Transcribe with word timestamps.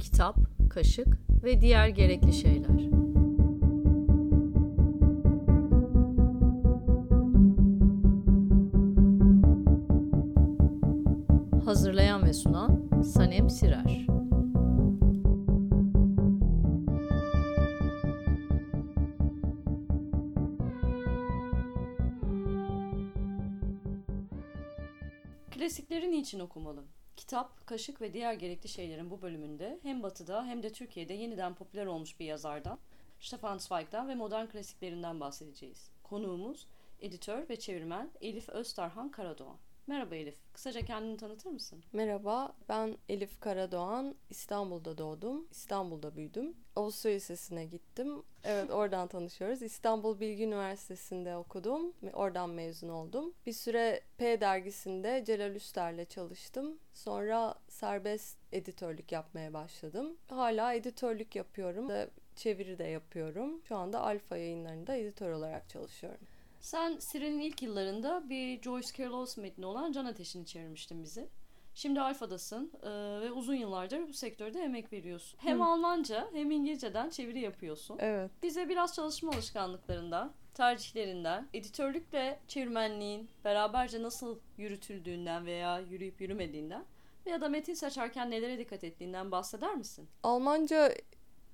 Kitap, 0.00 0.36
kaşık 0.70 1.18
ve 1.44 1.60
diğer 1.60 1.88
gerekli 1.88 2.32
şeyler. 2.32 2.85
Niçin 26.26 26.40
okumalı? 26.40 26.84
Kitap, 27.16 27.66
kaşık 27.66 28.00
ve 28.00 28.12
diğer 28.12 28.34
gerekli 28.34 28.68
şeylerin 28.68 29.10
bu 29.10 29.22
bölümünde 29.22 29.78
hem 29.82 30.02
Batı'da 30.02 30.44
hem 30.44 30.62
de 30.62 30.72
Türkiye'de 30.72 31.14
yeniden 31.14 31.54
popüler 31.54 31.86
olmuş 31.86 32.20
bir 32.20 32.24
yazardan, 32.24 32.78
Stefan 33.20 33.58
Zweig'dan 33.58 34.08
ve 34.08 34.14
modern 34.14 34.46
klasiklerinden 34.46 35.20
bahsedeceğiz. 35.20 35.90
Konuğumuz 36.02 36.66
editör 37.00 37.48
ve 37.48 37.58
çevirmen 37.58 38.10
Elif 38.20 38.48
Öztarhan 38.48 39.10
Karadoğan. 39.10 39.56
Merhaba 39.88 40.14
Elif, 40.14 40.36
kısaca 40.52 40.80
kendini 40.80 41.16
tanıtır 41.16 41.50
mısın? 41.50 41.82
Merhaba, 41.92 42.52
ben 42.68 42.96
Elif 43.08 43.40
Karadoğan. 43.40 44.14
İstanbul'da 44.30 44.98
doğdum, 44.98 45.46
İstanbul'da 45.50 46.16
büyüdüm. 46.16 46.56
Avusturya 46.76 47.14
Lisesi'ne 47.14 47.64
gittim. 47.64 48.22
Evet, 48.44 48.70
oradan 48.70 49.08
tanışıyoruz. 49.08 49.62
İstanbul 49.62 50.20
Bilgi 50.20 50.44
Üniversitesi'nde 50.44 51.36
okudum 51.36 51.92
oradan 52.12 52.50
mezun 52.50 52.88
oldum. 52.88 53.34
Bir 53.46 53.52
süre 53.52 54.00
P 54.18 54.40
dergisinde 54.40 55.24
Celal 55.26 55.54
Üster'le 55.54 56.04
çalıştım. 56.04 56.78
Sonra 56.94 57.54
serbest 57.68 58.38
editörlük 58.52 59.12
yapmaya 59.12 59.52
başladım. 59.52 60.16
Hala 60.28 60.74
editörlük 60.74 61.36
yapıyorum. 61.36 61.90
Çeviri 62.36 62.78
de 62.78 62.84
yapıyorum. 62.84 63.60
Şu 63.68 63.76
anda 63.76 64.00
Alfa 64.00 64.36
yayınlarında 64.36 64.96
editör 64.96 65.30
olarak 65.30 65.68
çalışıyorum. 65.68 66.26
Sen 66.66 66.98
Siren'in 66.98 67.38
ilk 67.38 67.62
yıllarında 67.62 68.28
bir 68.28 68.62
Joyce 68.62 68.88
Carol 68.98 69.18
Oates 69.18 69.36
metni 69.36 69.66
olan 69.66 69.92
Can 69.92 70.04
Ateşi'ni 70.04 70.46
çevirmiştin 70.46 71.02
bizi. 71.02 71.28
Şimdi 71.74 72.00
Alfa'dasın 72.00 72.72
e, 72.82 72.90
ve 73.20 73.32
uzun 73.32 73.54
yıllardır 73.54 74.08
bu 74.08 74.12
sektörde 74.12 74.60
emek 74.60 74.92
veriyorsun. 74.92 75.38
Hem 75.42 75.60
Hı. 75.60 75.64
Almanca 75.64 76.28
hem 76.32 76.50
İngilizceden 76.50 77.10
çeviri 77.10 77.40
yapıyorsun. 77.40 77.98
Evet. 78.00 78.30
Bize 78.42 78.68
biraz 78.68 78.94
çalışma 78.94 79.32
alışkanlıklarından, 79.32 80.32
tercihlerinden, 80.54 81.48
editörlükle 81.54 82.40
çevirmenliğin 82.48 83.30
beraberce 83.44 84.02
nasıl 84.02 84.38
yürütüldüğünden 84.58 85.46
veya 85.46 85.78
yürüyüp 85.80 86.20
yürümediğinden 86.20 86.84
veya 87.26 87.40
da 87.40 87.48
metin 87.48 87.74
seçerken 87.74 88.30
nelere 88.30 88.58
dikkat 88.58 88.84
ettiğinden 88.84 89.30
bahseder 89.30 89.74
misin? 89.74 90.08
Almanca 90.22 90.92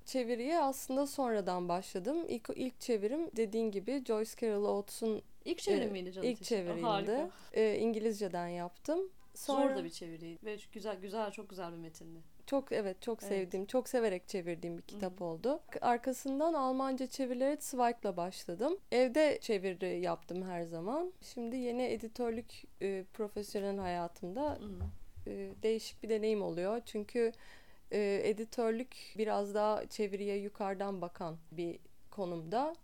çeviriye 0.07 0.61
aslında 0.61 1.07
sonradan 1.07 1.69
başladım. 1.69 2.25
İlk, 2.29 2.51
ilk 2.57 2.81
çevirim 2.81 3.31
dediğin 3.37 3.71
gibi 3.71 4.03
Joyce 4.07 4.31
Carol 4.41 4.65
Oates'un 4.65 5.23
İlk 5.45 5.59
çevirim 5.59 5.89
e, 5.89 5.93
miydi 5.93 6.13
canım? 6.13 6.29
İlk 6.29 6.43
çeviriydi. 6.43 7.31
E, 7.53 7.79
İngilizceden 7.79 8.49
yaptım. 8.49 9.11
Sonra... 9.35 9.69
Zor 9.69 9.77
da 9.77 9.85
bir 9.85 9.91
çeviriydi 9.91 10.45
ve 10.45 10.57
güzel 10.73 10.97
güzel 10.97 11.31
çok 11.31 11.51
güzel 11.51 11.73
bir 11.73 11.79
metindi. 11.79 12.33
Çok 12.47 12.73
evet 12.73 13.03
çok 13.03 13.23
evet. 13.23 13.33
sevdiğim, 13.33 13.67
çok 13.67 13.89
severek 13.89 14.29
çevirdiğim 14.29 14.79
bir 14.79 14.83
kitap 14.83 15.21
Hı-hı. 15.21 15.29
oldu. 15.29 15.61
Arkasından 15.81 16.55
Almanca 16.55 17.07
çevirilere 17.07 17.57
Zweig'la 17.61 18.17
başladım. 18.17 18.79
Evde 18.93 19.39
çeviri 19.41 20.01
yaptım 20.01 20.43
her 20.43 20.63
zaman. 20.63 21.13
Şimdi 21.23 21.57
yeni 21.57 21.83
editörlük 21.83 22.63
e, 22.83 23.05
profesyonel 23.13 23.79
hayatımda 23.79 24.59
e, 25.27 25.51
değişik 25.63 26.03
bir 26.03 26.09
deneyim 26.09 26.43
oluyor. 26.43 26.83
Çünkü 26.87 27.33
e, 27.93 28.21
editörlük 28.25 28.97
biraz 29.19 29.55
daha 29.55 29.87
çeviriye 29.87 30.37
yukarıdan 30.37 31.01
bakan 31.01 31.39
bir 31.53 31.79
konumda. 32.11 32.77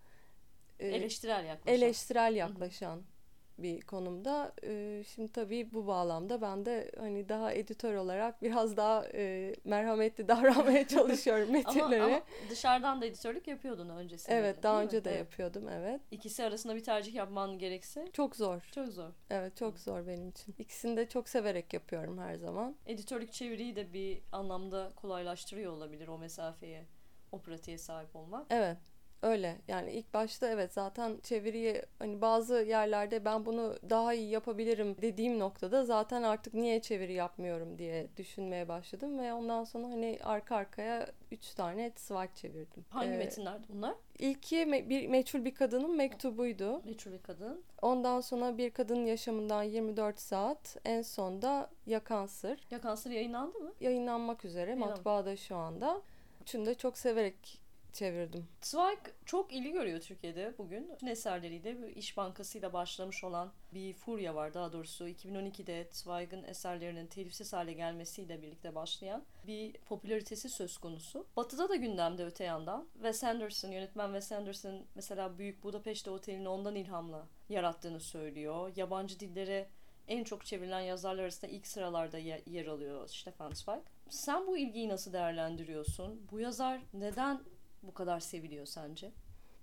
E, 0.80 0.88
eleştirel 0.88 1.44
yaklaşan. 1.44 1.74
Eleştirel 1.74 2.34
yaklaşan. 2.36 2.96
Hı-hı 2.96 3.17
bir 3.58 3.80
konumda. 3.80 4.52
E, 4.64 5.02
şimdi 5.14 5.32
tabii 5.32 5.72
bu 5.72 5.86
bağlamda 5.86 6.40
ben 6.40 6.64
de 6.64 6.90
hani 6.98 7.28
daha 7.28 7.52
editör 7.52 7.94
olarak 7.94 8.42
biraz 8.42 8.76
daha 8.76 9.06
e, 9.14 9.54
merhametli 9.64 10.28
davranmaya 10.28 10.88
çalışıyorum 10.88 11.52
metinlere. 11.52 12.02
ama, 12.02 12.14
ama 12.14 12.22
dışarıdan 12.50 13.00
da 13.00 13.06
editörlük 13.06 13.48
yapıyordun 13.48 13.88
öncesinde. 13.88 14.36
Evet, 14.36 14.62
daha 14.62 14.82
önce 14.82 14.98
mi? 14.98 15.04
de 15.04 15.10
evet. 15.10 15.18
yapıyordum 15.18 15.68
evet. 15.68 16.00
İkisi 16.10 16.44
arasında 16.44 16.76
bir 16.76 16.84
tercih 16.84 17.14
yapman 17.14 17.58
gerekse 17.58 18.08
çok 18.12 18.36
zor. 18.36 18.68
Çok 18.74 18.88
zor. 18.88 19.10
Evet, 19.30 19.56
çok 19.56 19.78
zor 19.78 20.06
benim 20.06 20.28
için. 20.28 20.54
İkisini 20.58 20.96
de 20.96 21.08
çok 21.08 21.28
severek 21.28 21.72
yapıyorum 21.72 22.18
her 22.18 22.34
zaman. 22.34 22.76
Editörlük 22.86 23.32
çeviriyi 23.32 23.76
de 23.76 23.92
bir 23.92 24.22
anlamda 24.32 24.92
kolaylaştırıyor 24.96 25.72
olabilir 25.72 26.08
o 26.08 26.18
mesafeye, 26.18 26.86
o 27.32 27.40
pratiğe 27.40 27.78
sahip 27.78 28.16
olmak. 28.16 28.46
Evet. 28.50 28.78
Öyle 29.22 29.56
yani 29.68 29.92
ilk 29.92 30.14
başta 30.14 30.48
evet 30.48 30.72
zaten 30.72 31.18
çeviriyi 31.22 31.82
hani 31.98 32.20
bazı 32.20 32.54
yerlerde 32.54 33.24
ben 33.24 33.46
bunu 33.46 33.74
daha 33.90 34.14
iyi 34.14 34.30
yapabilirim 34.30 34.96
dediğim 35.02 35.38
noktada 35.38 35.84
zaten 35.84 36.22
artık 36.22 36.54
niye 36.54 36.82
çeviri 36.82 37.12
yapmıyorum 37.12 37.78
diye 37.78 38.08
düşünmeye 38.16 38.68
başladım 38.68 39.18
ve 39.18 39.32
ondan 39.32 39.64
sonra 39.64 39.86
hani 39.86 40.18
arka 40.24 40.56
arkaya 40.56 41.08
üç 41.32 41.54
tane 41.54 41.92
Zweig 41.96 42.34
çevirdim. 42.34 42.84
Hangi 42.90 43.08
ee, 43.08 43.16
metinlerdi 43.16 43.66
bunlar? 43.68 43.94
İlki 44.18 44.56
me- 44.56 44.88
bir 44.88 45.08
meçhul 45.08 45.44
bir 45.44 45.54
kadının 45.54 45.96
mektubuydu. 45.96 46.82
Meçhul 46.84 47.12
bir 47.12 47.22
kadın. 47.22 47.62
Ondan 47.82 48.20
sonra 48.20 48.58
bir 48.58 48.70
kadının 48.70 49.06
yaşamından 49.06 49.62
24 49.62 50.20
saat. 50.20 50.76
En 50.84 51.02
sonda 51.02 51.70
Yakan 51.86 52.26
Sır. 52.26 52.66
Yakan 52.70 52.94
Sır 52.94 53.10
yayınlandı 53.10 53.58
mı? 53.58 53.72
Yayınlanmak 53.80 54.44
üzere. 54.44 54.70
Yayınlandı. 54.70 54.90
Matbaada 54.90 55.36
şu 55.36 55.56
anda. 55.56 56.02
Üçünü 56.42 56.66
de 56.66 56.74
çok 56.74 56.98
severek 56.98 57.67
çevirdim. 57.92 58.48
Zweig 58.60 58.98
çok 59.24 59.52
ilgi 59.52 59.72
görüyor 59.72 60.00
Türkiye'de 60.00 60.54
bugün. 60.58 60.90
Bütün 60.94 61.06
eserleriyle 61.06 61.92
İş 61.94 62.16
Bankası 62.16 62.58
ile 62.58 62.72
başlamış 62.72 63.24
olan 63.24 63.52
bir 63.74 63.94
furya 63.94 64.34
var. 64.34 64.54
Daha 64.54 64.72
doğrusu 64.72 65.08
2012'de 65.08 65.88
Zweig'in 65.92 66.44
eserlerinin 66.44 67.06
telifsiz 67.06 67.52
hale 67.52 67.72
gelmesiyle 67.72 68.42
birlikte 68.42 68.74
başlayan 68.74 69.24
bir 69.46 69.72
popülaritesi 69.72 70.48
söz 70.48 70.78
konusu. 70.78 71.26
Batı'da 71.36 71.68
da 71.68 71.76
gündemde 71.76 72.24
öte 72.24 72.44
yandan. 72.44 72.88
Wes 72.94 73.24
Anderson, 73.24 73.70
yönetmen 73.70 74.06
Wes 74.06 74.32
Anderson 74.32 74.86
mesela 74.94 75.38
Büyük 75.38 75.62
Budapeşte 75.62 76.10
Oteli'ni 76.10 76.48
ondan 76.48 76.74
ilhamla 76.74 77.26
yarattığını 77.48 78.00
söylüyor. 78.00 78.72
Yabancı 78.76 79.20
dillere 79.20 79.68
en 80.08 80.24
çok 80.24 80.46
çevrilen 80.46 80.80
yazarlar 80.80 81.22
arasında 81.22 81.50
ilk 81.50 81.66
sıralarda 81.66 82.18
yer 82.46 82.66
alıyor 82.66 83.08
Stefan 83.08 83.52
Zweig. 83.52 83.82
Sen 84.08 84.46
bu 84.46 84.58
ilgiyi 84.58 84.88
nasıl 84.88 85.12
değerlendiriyorsun? 85.12 86.26
Bu 86.32 86.40
yazar 86.40 86.80
neden 86.92 87.40
bu 87.82 87.94
kadar 87.94 88.20
seviliyor 88.20 88.66
sence? 88.66 89.10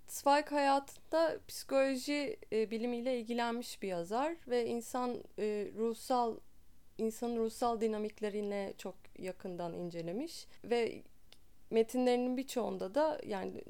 Zweig 0.07 0.51
hayatında 0.51 1.39
psikoloji 1.47 2.37
e, 2.51 2.71
bilimiyle 2.71 3.19
ilgilenmiş 3.19 3.81
bir 3.81 3.87
yazar 3.87 4.35
ve 4.47 4.65
insan 4.65 5.23
e, 5.39 5.71
ruhsal 5.77 6.37
insanın 6.97 7.37
ruhsal 7.37 7.81
dinamiklerine 7.81 8.73
çok 8.77 8.95
yakından 9.19 9.73
incelemiş 9.73 10.47
ve 10.63 11.01
metinlerinin 11.69 12.37
birçoğunda 12.37 12.95
da 12.95 13.21
yani 13.25 13.63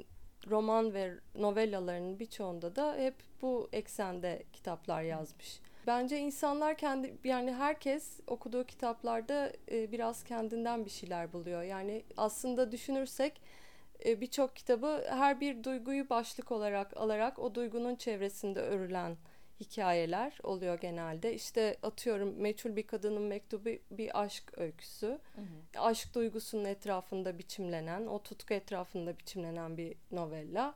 roman 0.49 0.93
ve 0.93 1.13
novellalarının 1.35 2.19
birçoğunda 2.19 2.75
da 2.75 2.95
hep 2.95 3.15
bu 3.41 3.69
eksende 3.71 4.43
kitaplar 4.53 5.01
yazmış. 5.01 5.59
Bence 5.87 6.19
insanlar 6.19 6.77
kendi 6.77 7.17
yani 7.23 7.53
herkes 7.53 8.19
okuduğu 8.27 8.63
kitaplarda 8.63 9.51
e, 9.71 9.91
biraz 9.91 10.23
kendinden 10.23 10.85
bir 10.85 10.89
şeyler 10.89 11.33
buluyor. 11.33 11.63
Yani 11.63 12.03
aslında 12.17 12.71
düşünürsek 12.71 13.41
birçok 14.05 14.55
kitabı 14.55 15.05
her 15.09 15.41
bir 15.41 15.63
duyguyu 15.63 16.09
başlık 16.09 16.51
olarak 16.51 16.97
alarak 16.97 17.39
o 17.39 17.55
duygunun 17.55 17.95
çevresinde 17.95 18.59
örülen 18.59 19.17
hikayeler 19.59 20.37
oluyor 20.43 20.79
genelde. 20.79 21.33
İşte 21.33 21.77
atıyorum 21.83 22.35
meçhul 22.37 22.75
bir 22.75 22.87
kadının 22.87 23.21
mektubu 23.21 23.69
bir 23.91 24.21
aşk 24.21 24.57
öyküsü. 24.57 25.07
Hı 25.07 25.41
hı. 25.41 25.81
Aşk 25.81 26.15
duygusunun 26.15 26.65
etrafında 26.65 27.37
biçimlenen, 27.37 28.05
o 28.07 28.23
tutku 28.23 28.53
etrafında 28.53 29.17
biçimlenen 29.17 29.77
bir 29.77 29.95
novella. 30.11 30.75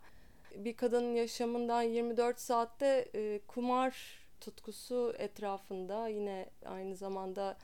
Bir 0.55 0.75
kadının 0.75 1.15
yaşamından 1.15 1.81
24 1.81 2.39
saatte 2.39 3.09
e, 3.15 3.39
kumar 3.47 4.19
tutkusu 4.41 5.15
etrafında 5.17 6.07
yine 6.07 6.49
aynı 6.65 6.95
zamanda 6.95 7.57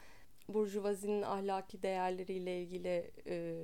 burjuvazinin 0.49 1.21
ahlaki 1.21 1.81
değerleriyle 1.83 2.61
ilgili 2.61 3.11
e, 3.27 3.61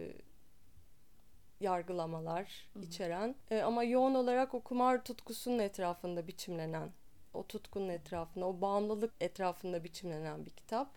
yargılamalar 1.62 2.70
Hı-hı. 2.74 2.84
içeren 2.84 3.36
e, 3.52 3.62
ama 3.62 3.84
yoğun 3.84 4.16
olarak 4.16 4.54
o 4.54 4.60
kumar 4.60 5.04
tutkusunun 5.04 5.60
etrafında 5.60 6.28
biçimlenen, 6.28 6.90
o 7.34 7.48
tutkunun 7.48 7.90
etrafında, 7.90 8.48
o 8.48 8.62
bağımlılık 8.62 9.14
etrafında 9.20 9.84
biçimlenen 9.84 10.46
bir 10.46 10.52
kitap. 10.52 10.90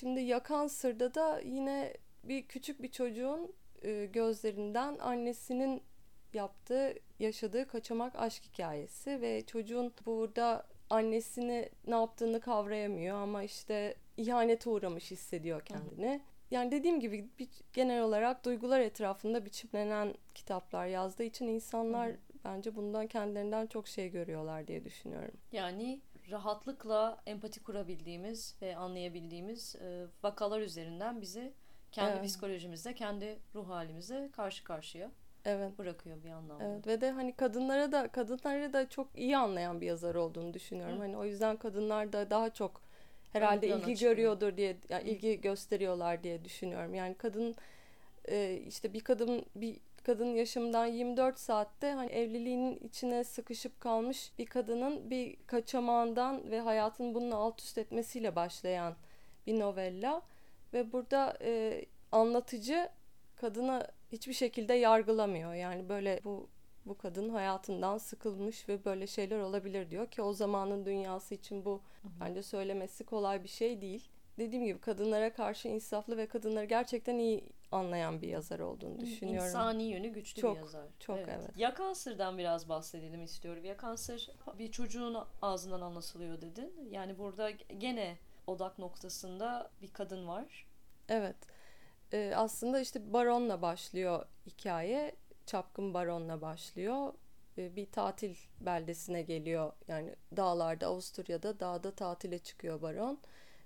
Şimdi 0.00 0.20
Yakan 0.20 0.66
Sır'da 0.66 1.14
da 1.14 1.40
yine 1.40 1.94
bir 2.24 2.42
küçük 2.42 2.82
bir 2.82 2.90
çocuğun 2.90 3.52
e, 3.82 4.06
gözlerinden 4.06 4.98
annesinin 4.98 5.82
yaptığı, 6.34 6.94
yaşadığı 7.18 7.68
kaçamak 7.68 8.16
aşk 8.16 8.44
hikayesi 8.44 9.20
ve 9.20 9.46
çocuğun 9.46 9.92
burada 10.06 10.66
annesini 10.90 11.68
ne 11.86 11.94
yaptığını 11.94 12.40
kavrayamıyor 12.40 13.16
ama 13.16 13.42
işte 13.42 13.94
ihanete 14.16 14.70
uğramış 14.70 15.10
hissediyor 15.10 15.64
kendini. 15.64 16.20
Yani 16.50 16.70
dediğim 16.70 17.00
gibi 17.00 17.28
bir, 17.38 17.48
genel 17.72 18.02
olarak 18.02 18.44
duygular 18.44 18.80
etrafında 18.80 19.44
biçimlenen 19.44 20.14
kitaplar 20.34 20.86
yazdığı 20.86 21.24
için 21.24 21.46
insanlar 21.46 22.10
Hı. 22.10 22.16
bence 22.44 22.76
bundan 22.76 23.06
kendilerinden 23.06 23.66
çok 23.66 23.88
şey 23.88 24.08
görüyorlar 24.08 24.66
diye 24.66 24.84
düşünüyorum. 24.84 25.34
Yani 25.52 26.00
rahatlıkla 26.30 27.18
empati 27.26 27.62
kurabildiğimiz 27.62 28.56
ve 28.62 28.76
anlayabildiğimiz 28.76 29.76
e, 29.76 30.06
vakalar 30.22 30.60
üzerinden 30.60 31.20
bizi 31.20 31.52
kendi 31.92 32.18
evet. 32.18 32.28
psikolojimizde, 32.28 32.94
kendi 32.94 33.38
ruh 33.54 33.68
halimize 33.68 34.30
karşı 34.32 34.64
karşıya 34.64 35.10
evet. 35.44 35.78
bırakıyor 35.78 36.24
bir 36.24 36.30
anlamda. 36.30 36.64
Evet 36.64 36.86
ve 36.86 37.00
de 37.00 37.10
hani 37.10 37.32
kadınlara 37.32 37.92
da 37.92 38.08
kadınları 38.08 38.72
da 38.72 38.88
çok 38.88 39.18
iyi 39.18 39.36
anlayan 39.36 39.80
bir 39.80 39.86
yazar 39.86 40.14
olduğunu 40.14 40.54
düşünüyorum. 40.54 40.96
Hı. 40.96 41.00
Hani 41.00 41.16
o 41.16 41.24
yüzden 41.24 41.56
kadınlar 41.56 42.12
da 42.12 42.30
daha 42.30 42.50
çok 42.50 42.85
herhalde 43.36 43.68
ilgi 43.68 43.78
çıkıyor. 43.78 44.12
görüyordur 44.12 44.56
diye 44.56 44.76
yani 44.88 45.10
ilgi 45.10 45.40
gösteriyorlar 45.40 46.22
diye 46.22 46.44
düşünüyorum. 46.44 46.94
Yani 46.94 47.14
kadın 47.14 47.56
e, 48.28 48.62
işte 48.66 48.92
bir 48.92 49.00
kadın 49.00 49.46
bir 49.54 49.76
kadın 50.02 50.34
yaşamından 50.34 50.86
24 50.86 51.38
saatte 51.38 51.92
hani 51.92 52.10
evliliğinin 52.10 52.78
içine 52.78 53.24
sıkışıp 53.24 53.80
kalmış 53.80 54.32
bir 54.38 54.46
kadının 54.46 55.10
bir 55.10 55.36
kaçamağından 55.46 56.50
ve 56.50 56.60
hayatın 56.60 57.14
bunun 57.14 57.30
alt 57.30 57.60
üst 57.60 57.78
etmesiyle 57.78 58.36
başlayan 58.36 58.96
bir 59.46 59.60
novella 59.60 60.22
ve 60.72 60.92
burada 60.92 61.38
e, 61.40 61.84
anlatıcı 62.12 62.88
kadını 63.36 63.86
hiçbir 64.12 64.32
şekilde 64.32 64.74
yargılamıyor. 64.74 65.54
Yani 65.54 65.88
böyle 65.88 66.20
bu 66.24 66.48
bu 66.86 66.98
kadın 66.98 67.28
hayatından 67.28 67.98
sıkılmış 67.98 68.68
ve 68.68 68.84
böyle 68.84 69.06
şeyler 69.06 69.38
olabilir 69.38 69.90
diyor 69.90 70.10
ki 70.10 70.22
o 70.22 70.32
zamanın 70.32 70.86
dünyası 70.86 71.34
için 71.34 71.64
bu 71.64 71.82
bence 72.20 72.42
söylemesi 72.42 73.04
kolay 73.04 73.44
bir 73.44 73.48
şey 73.48 73.80
değil. 73.80 74.08
Dediğim 74.38 74.64
gibi 74.64 74.80
kadınlara 74.80 75.32
karşı 75.32 75.68
insaflı 75.68 76.16
ve 76.16 76.26
kadınları 76.26 76.64
gerçekten 76.64 77.18
iyi 77.18 77.44
anlayan 77.72 78.22
bir 78.22 78.28
yazar 78.28 78.58
olduğunu 78.58 79.00
düşünüyorum. 79.00 79.48
İnsani 79.48 79.82
yönü 79.82 80.08
güçlü 80.08 80.40
çok, 80.40 80.56
bir 80.56 80.60
yazar. 80.60 80.86
Çok 81.00 81.18
evet. 81.18 81.28
evet. 81.40 81.50
Yakansır'dan 81.56 82.38
biraz 82.38 82.68
bahsedelim 82.68 83.24
istiyorum. 83.24 83.64
Yakansır 83.64 84.30
bir 84.58 84.70
çocuğun 84.70 85.16
ağzından 85.42 85.80
anlatılıyor 85.80 86.40
dedin. 86.40 86.88
Yani 86.90 87.18
burada 87.18 87.50
gene 87.50 88.16
odak 88.46 88.78
noktasında 88.78 89.70
bir 89.82 89.92
kadın 89.92 90.28
var. 90.28 90.66
Evet. 91.08 91.36
Ee, 92.12 92.32
aslında 92.36 92.80
işte 92.80 93.12
Baron'la 93.12 93.62
başlıyor 93.62 94.26
hikaye. 94.46 95.16
Çapkın 95.46 95.94
Baron'la 95.94 96.40
başlıyor. 96.40 97.12
Ee, 97.58 97.76
bir 97.76 97.90
tatil 97.90 98.34
beldesine 98.60 99.22
geliyor. 99.22 99.72
Yani 99.88 100.14
dağlarda 100.36 100.86
Avusturya'da 100.86 101.60
dağda 101.60 101.90
tatile 101.90 102.38
çıkıyor 102.38 102.82
Baron. 102.82 103.18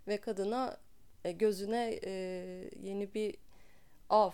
Ve 0.08 0.20
kadına 0.20 0.76
e, 1.24 1.32
gözüne 1.32 2.00
e, 2.04 2.10
yeni 2.82 3.14
bir 3.14 3.36
av 4.10 4.30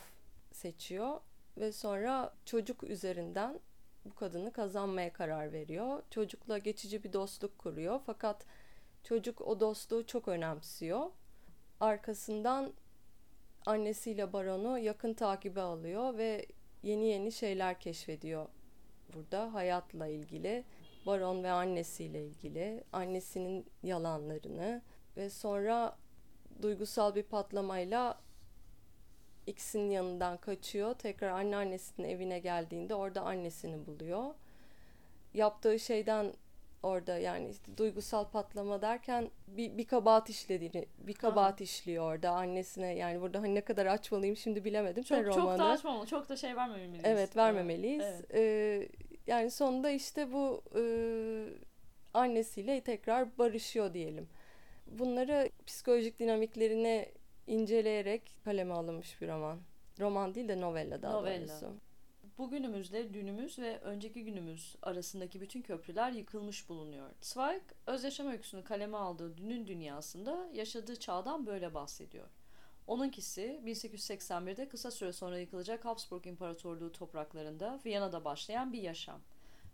seçiyor. 0.52 1.20
Ve 1.58 1.72
sonra 1.72 2.34
çocuk 2.44 2.82
üzerinden 2.82 3.60
bu 4.04 4.14
kadını 4.14 4.52
kazanmaya 4.52 5.12
karar 5.12 5.52
veriyor. 5.52 6.02
Çocukla 6.10 6.58
geçici 6.58 7.04
bir 7.04 7.12
dostluk 7.12 7.58
kuruyor. 7.58 8.00
Fakat 8.06 8.46
çocuk 9.04 9.40
o 9.40 9.60
dostluğu 9.60 10.06
çok 10.06 10.28
önemsiyor. 10.28 11.10
Arkasından 11.80 12.72
annesiyle 13.66 14.32
Baron'u 14.32 14.78
yakın 14.78 15.14
takibe 15.14 15.60
alıyor 15.60 16.18
ve 16.18 16.46
yeni 16.82 17.04
yeni 17.04 17.32
şeyler 17.32 17.80
keşfediyor 17.80 18.48
burada 19.14 19.54
hayatla 19.54 20.06
ilgili. 20.06 20.64
Baron 21.06 21.42
ve 21.42 21.50
annesiyle 21.50 22.26
ilgili, 22.26 22.84
annesinin 22.92 23.66
yalanlarını 23.82 24.82
ve 25.16 25.30
sonra 25.30 25.96
duygusal 26.62 27.14
bir 27.14 27.22
patlamayla 27.22 28.20
X'in 29.46 29.90
yanından 29.90 30.36
kaçıyor. 30.36 30.94
Tekrar 30.94 31.28
anneannesinin 31.28 32.08
evine 32.08 32.38
geldiğinde 32.38 32.94
orada 32.94 33.20
annesini 33.20 33.86
buluyor. 33.86 34.34
Yaptığı 35.34 35.78
şeyden 35.78 36.32
orada 36.82 37.18
yani 37.18 37.50
işte 37.50 37.76
duygusal 37.76 38.24
patlama 38.24 38.82
derken 38.82 39.30
bir, 39.48 39.78
bir 39.78 39.86
kabahat 39.86 40.30
işlediğini 40.30 40.86
bir 40.98 41.14
kabahat 41.14 41.54
Aha. 41.54 41.64
işliyor 41.64 42.12
orada 42.12 42.30
annesine 42.30 42.94
yani 42.94 43.20
burada 43.20 43.42
hani 43.42 43.54
ne 43.54 43.60
kadar 43.60 43.86
açmalıyım 43.86 44.36
şimdi 44.36 44.64
bilemedim 44.64 45.02
çok, 45.02 45.18
romanı. 45.18 45.34
Çok 45.34 45.58
da 45.58 45.64
açmamalı 45.64 46.06
çok 46.06 46.28
da 46.28 46.36
şey 46.36 46.56
vermemeliyiz. 46.56 47.04
Evet 47.04 47.36
vermemeliyiz. 47.36 48.04
Evet. 48.04 48.34
Ee, 48.34 48.88
yani 49.26 49.50
sonunda 49.50 49.90
işte 49.90 50.32
bu 50.32 50.62
e, 50.76 50.82
annesiyle 52.14 52.80
tekrar 52.80 53.38
barışıyor 53.38 53.94
diyelim. 53.94 54.28
Bunları 54.86 55.50
psikolojik 55.66 56.18
dinamiklerini 56.18 57.08
inceleyerek 57.46 58.22
kaleme 58.44 58.74
alınmış 58.74 59.20
bir 59.20 59.28
roman. 59.28 59.58
Roman 60.00 60.34
değil 60.34 60.48
de 60.48 60.60
novella 60.60 61.02
daha 61.02 61.12
novella. 61.12 61.48
doğrusu 61.48 61.85
bugünümüzle 62.38 63.14
dünümüz 63.14 63.58
ve 63.58 63.78
önceki 63.78 64.24
günümüz 64.24 64.76
arasındaki 64.82 65.40
bütün 65.40 65.62
köprüler 65.62 66.12
yıkılmış 66.12 66.68
bulunuyor. 66.68 67.10
Zweig, 67.20 67.62
öz 67.86 68.04
yaşam 68.04 68.26
öyküsünü 68.26 68.64
kaleme 68.64 68.96
aldığı 68.96 69.36
dünün 69.36 69.66
dünyasında 69.66 70.48
yaşadığı 70.52 70.96
çağdan 70.96 71.46
böyle 71.46 71.74
bahsediyor. 71.74 72.28
Onunkisi 72.86 73.60
1881'de 73.64 74.68
kısa 74.68 74.90
süre 74.90 75.12
sonra 75.12 75.38
yıkılacak 75.38 75.84
Habsburg 75.84 76.26
İmparatorluğu 76.26 76.92
topraklarında 76.92 77.80
Viyana'da 77.86 78.24
başlayan 78.24 78.72
bir 78.72 78.82
yaşam. 78.82 79.20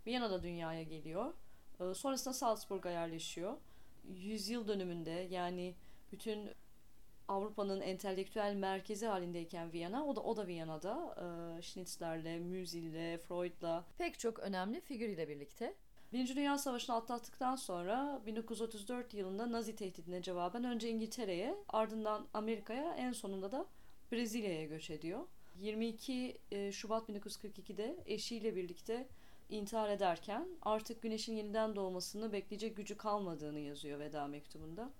Viyana'da 0.07 0.43
dünyaya 0.43 0.83
geliyor. 0.83 1.33
Ee, 1.79 1.93
sonrasında 1.93 2.33
Salzburg'a 2.33 2.89
yerleşiyor. 2.89 3.57
Yüzyıl 4.07 4.67
dönümünde 4.67 5.27
yani 5.29 5.75
bütün 6.11 6.49
Avrupa'nın 7.27 7.81
entelektüel 7.81 8.55
merkezi 8.55 9.05
halindeyken 9.05 9.73
Viyana, 9.73 10.05
o 10.05 10.15
da 10.15 10.21
o 10.21 10.37
da 10.37 10.47
Viyana'da 10.47 11.15
e, 11.57 11.61
Schnitzler'le, 11.61 12.39
Müzil'le, 12.39 13.17
Freud'la 13.17 13.85
pek 13.97 14.19
çok 14.19 14.39
önemli 14.39 14.81
figür 14.81 15.09
ile 15.09 15.29
birlikte. 15.29 15.73
Birinci 16.13 16.35
Dünya 16.35 16.57
Savaşı'nı 16.57 16.95
atlattıktan 16.95 17.55
sonra 17.55 18.21
1934 18.25 19.13
yılında 19.13 19.51
Nazi 19.51 19.75
tehdidine 19.75 20.21
cevaben 20.21 20.63
önce 20.63 20.89
İngiltere'ye 20.89 21.55
ardından 21.69 22.27
Amerika'ya 22.33 22.93
en 22.95 23.11
sonunda 23.11 23.51
da 23.51 23.65
Brezilya'ya 24.11 24.65
göç 24.65 24.89
ediyor. 24.89 25.19
22 25.59 26.37
e, 26.51 26.71
Şubat 26.71 27.09
1942'de 27.09 27.97
eşiyle 28.05 28.55
birlikte 28.55 29.07
intihar 29.49 29.89
ederken 29.89 30.47
artık 30.61 31.01
güneşin 31.01 31.35
yeniden 31.35 31.75
doğmasını 31.75 32.33
bekleyecek 32.33 32.77
gücü 32.77 32.97
kalmadığını 32.97 33.59
yazıyor 33.59 33.99
veda 33.99 34.27
mektubunda. 34.27 34.91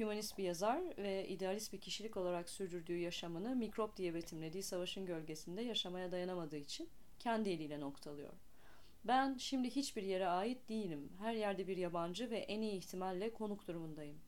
Hümanist 0.00 0.38
bir 0.38 0.44
yazar 0.44 0.82
ve 0.98 1.28
idealist 1.28 1.72
bir 1.72 1.80
kişilik 1.80 2.16
olarak 2.16 2.48
sürdürdüğü 2.48 2.96
yaşamını 2.96 3.56
mikrop 3.56 3.96
diye 3.96 4.14
betimlediği 4.14 4.62
savaşın 4.62 5.06
gölgesinde 5.06 5.62
yaşamaya 5.62 6.12
dayanamadığı 6.12 6.56
için 6.56 6.88
kendi 7.18 7.50
eliyle 7.50 7.80
noktalıyor. 7.80 8.32
Ben 9.04 9.36
şimdi 9.38 9.70
hiçbir 9.70 10.02
yere 10.02 10.28
ait 10.28 10.68
değilim. 10.68 11.12
Her 11.18 11.34
yerde 11.34 11.68
bir 11.68 11.76
yabancı 11.76 12.30
ve 12.30 12.38
en 12.38 12.60
iyi 12.60 12.72
ihtimalle 12.72 13.32
konuk 13.32 13.66
durumundayım. 13.66 14.18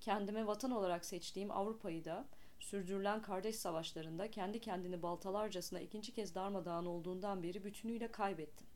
Kendime 0.00 0.46
vatan 0.46 0.70
olarak 0.70 1.04
seçtiğim 1.04 1.50
Avrupa'yı 1.50 2.04
da 2.04 2.26
sürdürülen 2.58 3.22
kardeş 3.22 3.56
savaşlarında 3.56 4.30
kendi 4.30 4.60
kendini 4.60 5.02
baltalarcasına 5.02 5.80
ikinci 5.80 6.14
kez 6.14 6.34
darmadağın 6.34 6.86
olduğundan 6.86 7.42
beri 7.42 7.64
bütünüyle 7.64 8.10
kaybettim. 8.10 8.66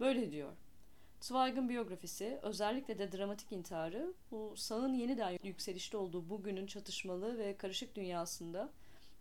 Böyle 0.00 0.32
diyor. 0.32 0.52
Zweig'ın 1.20 1.68
biyografisi 1.68 2.38
özellikle 2.42 2.98
de 2.98 3.12
dramatik 3.12 3.52
intiharı 3.52 4.14
bu 4.30 4.56
sağın 4.56 4.94
yeniden 4.94 5.38
yükselişte 5.42 5.96
olduğu 5.96 6.28
bugünün 6.28 6.66
çatışmalı 6.66 7.38
ve 7.38 7.56
karışık 7.56 7.94
dünyasında 7.94 8.70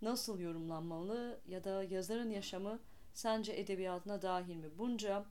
nasıl 0.01 0.39
yorumlanmalı 0.39 1.39
ya 1.47 1.63
da 1.63 1.83
yazarın 1.83 2.29
yaşamı 2.29 2.79
sence 3.13 3.53
edebiyatına 3.53 4.21
dahil 4.21 4.55
mi? 4.55 4.69
Bunca 4.77 5.25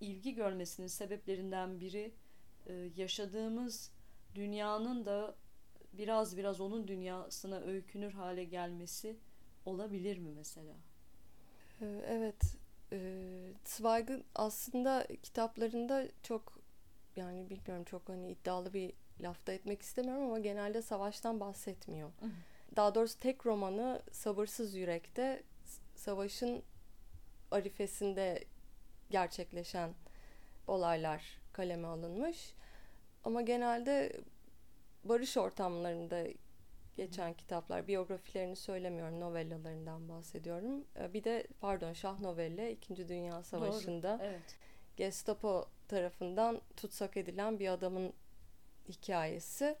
ilgi 0.00 0.34
görmesinin 0.34 0.86
sebeplerinden 0.86 1.80
biri 1.80 2.12
e, 2.66 2.90
yaşadığımız 2.96 3.90
dünyanın 4.34 5.04
da 5.04 5.34
biraz 5.92 6.36
biraz 6.36 6.60
onun 6.60 6.88
dünyasına 6.88 7.60
öykünür 7.60 8.12
hale 8.12 8.44
gelmesi 8.44 9.16
olabilir 9.66 10.18
mi 10.18 10.30
mesela? 10.36 10.74
Ee, 11.80 12.04
evet 12.06 12.56
e, 12.92 12.98
Zweig'ın 13.64 14.24
aslında 14.34 15.06
kitaplarında 15.22 16.08
çok 16.22 16.58
yani 17.16 17.50
bilmiyorum 17.50 17.84
çok 17.84 18.08
hani 18.08 18.30
iddialı 18.30 18.72
bir 18.72 18.92
lafta 19.20 19.52
etmek 19.52 19.82
istemiyorum 19.82 20.24
ama 20.24 20.38
genelde 20.38 20.82
savaştan 20.82 21.40
bahsetmiyor. 21.40 22.08
Hı. 22.08 22.26
Daha 22.76 22.94
doğrusu 22.94 23.18
tek 23.18 23.46
romanı 23.46 24.02
Sabırsız 24.12 24.74
Yürek'te 24.74 25.42
savaşın 25.94 26.62
arifesinde 27.50 28.44
gerçekleşen 29.10 29.94
olaylar 30.66 31.40
kaleme 31.52 31.88
alınmış. 31.88 32.54
Ama 33.24 33.42
genelde 33.42 34.20
barış 35.04 35.36
ortamlarında 35.36 36.24
geçen 36.96 37.34
kitaplar. 37.34 37.88
Biyografilerini 37.88 38.56
söylemiyorum, 38.56 39.20
novellalarından 39.20 40.08
bahsediyorum. 40.08 40.84
Ee, 40.96 41.12
bir 41.12 41.24
de 41.24 41.46
pardon 41.60 41.92
Şah 41.92 42.20
Novelle 42.20 42.72
2. 42.72 43.08
Dünya 43.08 43.42
Savaşı'nda 43.42 44.18
Doğru, 44.18 44.28
evet. 44.28 44.56
Gestapo 44.96 45.68
tarafından 45.88 46.60
tutsak 46.76 47.16
edilen 47.16 47.58
bir 47.58 47.68
adamın 47.68 48.12
hikayesi. 48.88 49.76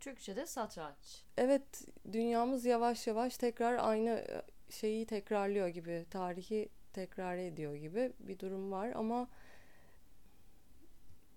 Türkçe'de 0.00 0.46
satranç. 0.46 1.24
Evet, 1.36 1.84
dünyamız 2.12 2.64
yavaş 2.64 3.06
yavaş 3.06 3.36
tekrar 3.36 3.78
aynı 3.88 4.10
e, 4.10 4.42
şeyi 4.72 5.06
tekrarlıyor 5.06 5.68
gibi, 5.68 6.06
tarihi 6.10 6.68
tekrar 6.92 7.36
ediyor 7.36 7.74
gibi 7.74 8.12
bir 8.18 8.38
durum 8.38 8.72
var 8.72 8.92
ama 8.94 9.28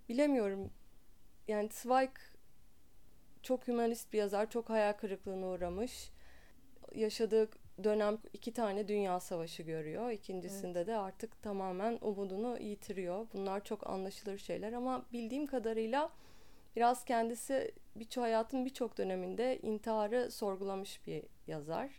bilemiyorum. 0.10 0.72
Yani 1.48 1.70
Zweig 1.72 2.12
çok 3.46 3.68
hümanist 3.68 4.14
bir 4.14 4.18
yazar, 4.18 4.50
çok 4.50 4.70
hayal 4.70 4.94
kırıklığına 4.94 5.48
uğramış. 5.48 6.12
Yaşadığı 6.96 7.50
dönem 7.84 8.18
iki 8.34 8.54
tane 8.54 8.88
dünya 8.88 9.20
savaşı 9.20 9.64
görüyor. 9.64 10.12
İkincisinde 10.12 10.80
evet. 10.80 10.88
de 10.88 10.96
artık 10.96 11.42
tamamen 11.42 11.98
umudunu 12.02 12.60
yitiriyor. 12.60 13.28
Bunlar 13.34 13.64
çok 13.64 13.90
anlaşılır 13.90 14.38
şeyler 14.38 14.74
ama 14.74 15.06
bildiğim 15.14 15.48
kadarıyla 15.48 16.12
biraz 16.76 17.06
kendisi 17.06 17.72
birçok 17.96 18.24
hayatın 18.24 18.66
birçok 18.66 18.98
döneminde 18.98 19.60
intiharı 19.62 20.32
sorgulamış 20.32 21.08
bir 21.08 21.24
yazar. 21.48 21.90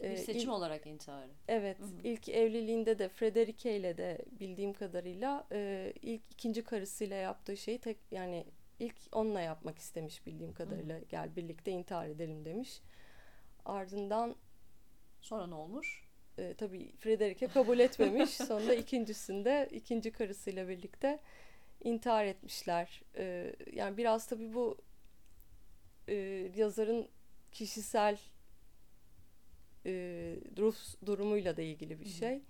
Bir 0.00 0.04
ee, 0.04 0.16
seçim 0.16 0.42
ilk, 0.42 0.50
olarak 0.50 0.86
intiharı. 0.86 1.30
Evet. 1.48 1.78
Hı 1.78 1.84
hı. 1.84 1.88
ilk 2.04 2.28
evliliğinde 2.28 2.98
de 2.98 3.08
Frederike 3.08 3.76
ile 3.76 3.96
de 3.96 4.18
bildiğim 4.40 4.72
kadarıyla 4.72 5.46
e, 5.52 5.92
ilk 6.02 6.22
ikinci 6.30 6.64
karısıyla 6.64 7.16
yaptığı 7.16 7.56
şeyi 7.56 7.78
tek 7.78 7.98
yani 8.10 8.44
ilk 8.80 8.96
onunla 9.12 9.40
yapmak 9.40 9.78
istemiş 9.78 10.26
bildiğim 10.26 10.52
kadarıyla. 10.52 10.96
Hı. 10.96 11.04
Gel 11.08 11.36
birlikte 11.36 11.70
intihar 11.70 12.06
edelim 12.06 12.44
demiş. 12.44 12.80
Ardından 13.64 14.36
sonra 15.20 15.46
ne 15.46 15.54
olmuş? 15.54 16.08
E, 16.38 16.54
tabii 16.54 16.92
Frederike 16.96 17.46
kabul 17.46 17.78
etmemiş. 17.78 18.30
Sonunda 18.46 18.74
ikincisinde 18.74 19.68
ikinci 19.72 20.12
karısıyla 20.12 20.68
birlikte 20.68 21.18
intihar 21.84 22.24
etmişler. 22.24 23.02
E, 23.16 23.54
yani 23.72 23.96
biraz 23.96 24.26
tabii 24.26 24.54
bu 24.54 24.78
e, 26.08 26.14
yazarın 26.56 27.08
kişisel 27.52 28.18
e, 29.86 29.92
ruh 30.58 30.76
durumuyla 31.06 31.56
da 31.56 31.62
ilgili 31.62 32.00
bir 32.00 32.08
şey. 32.08 32.42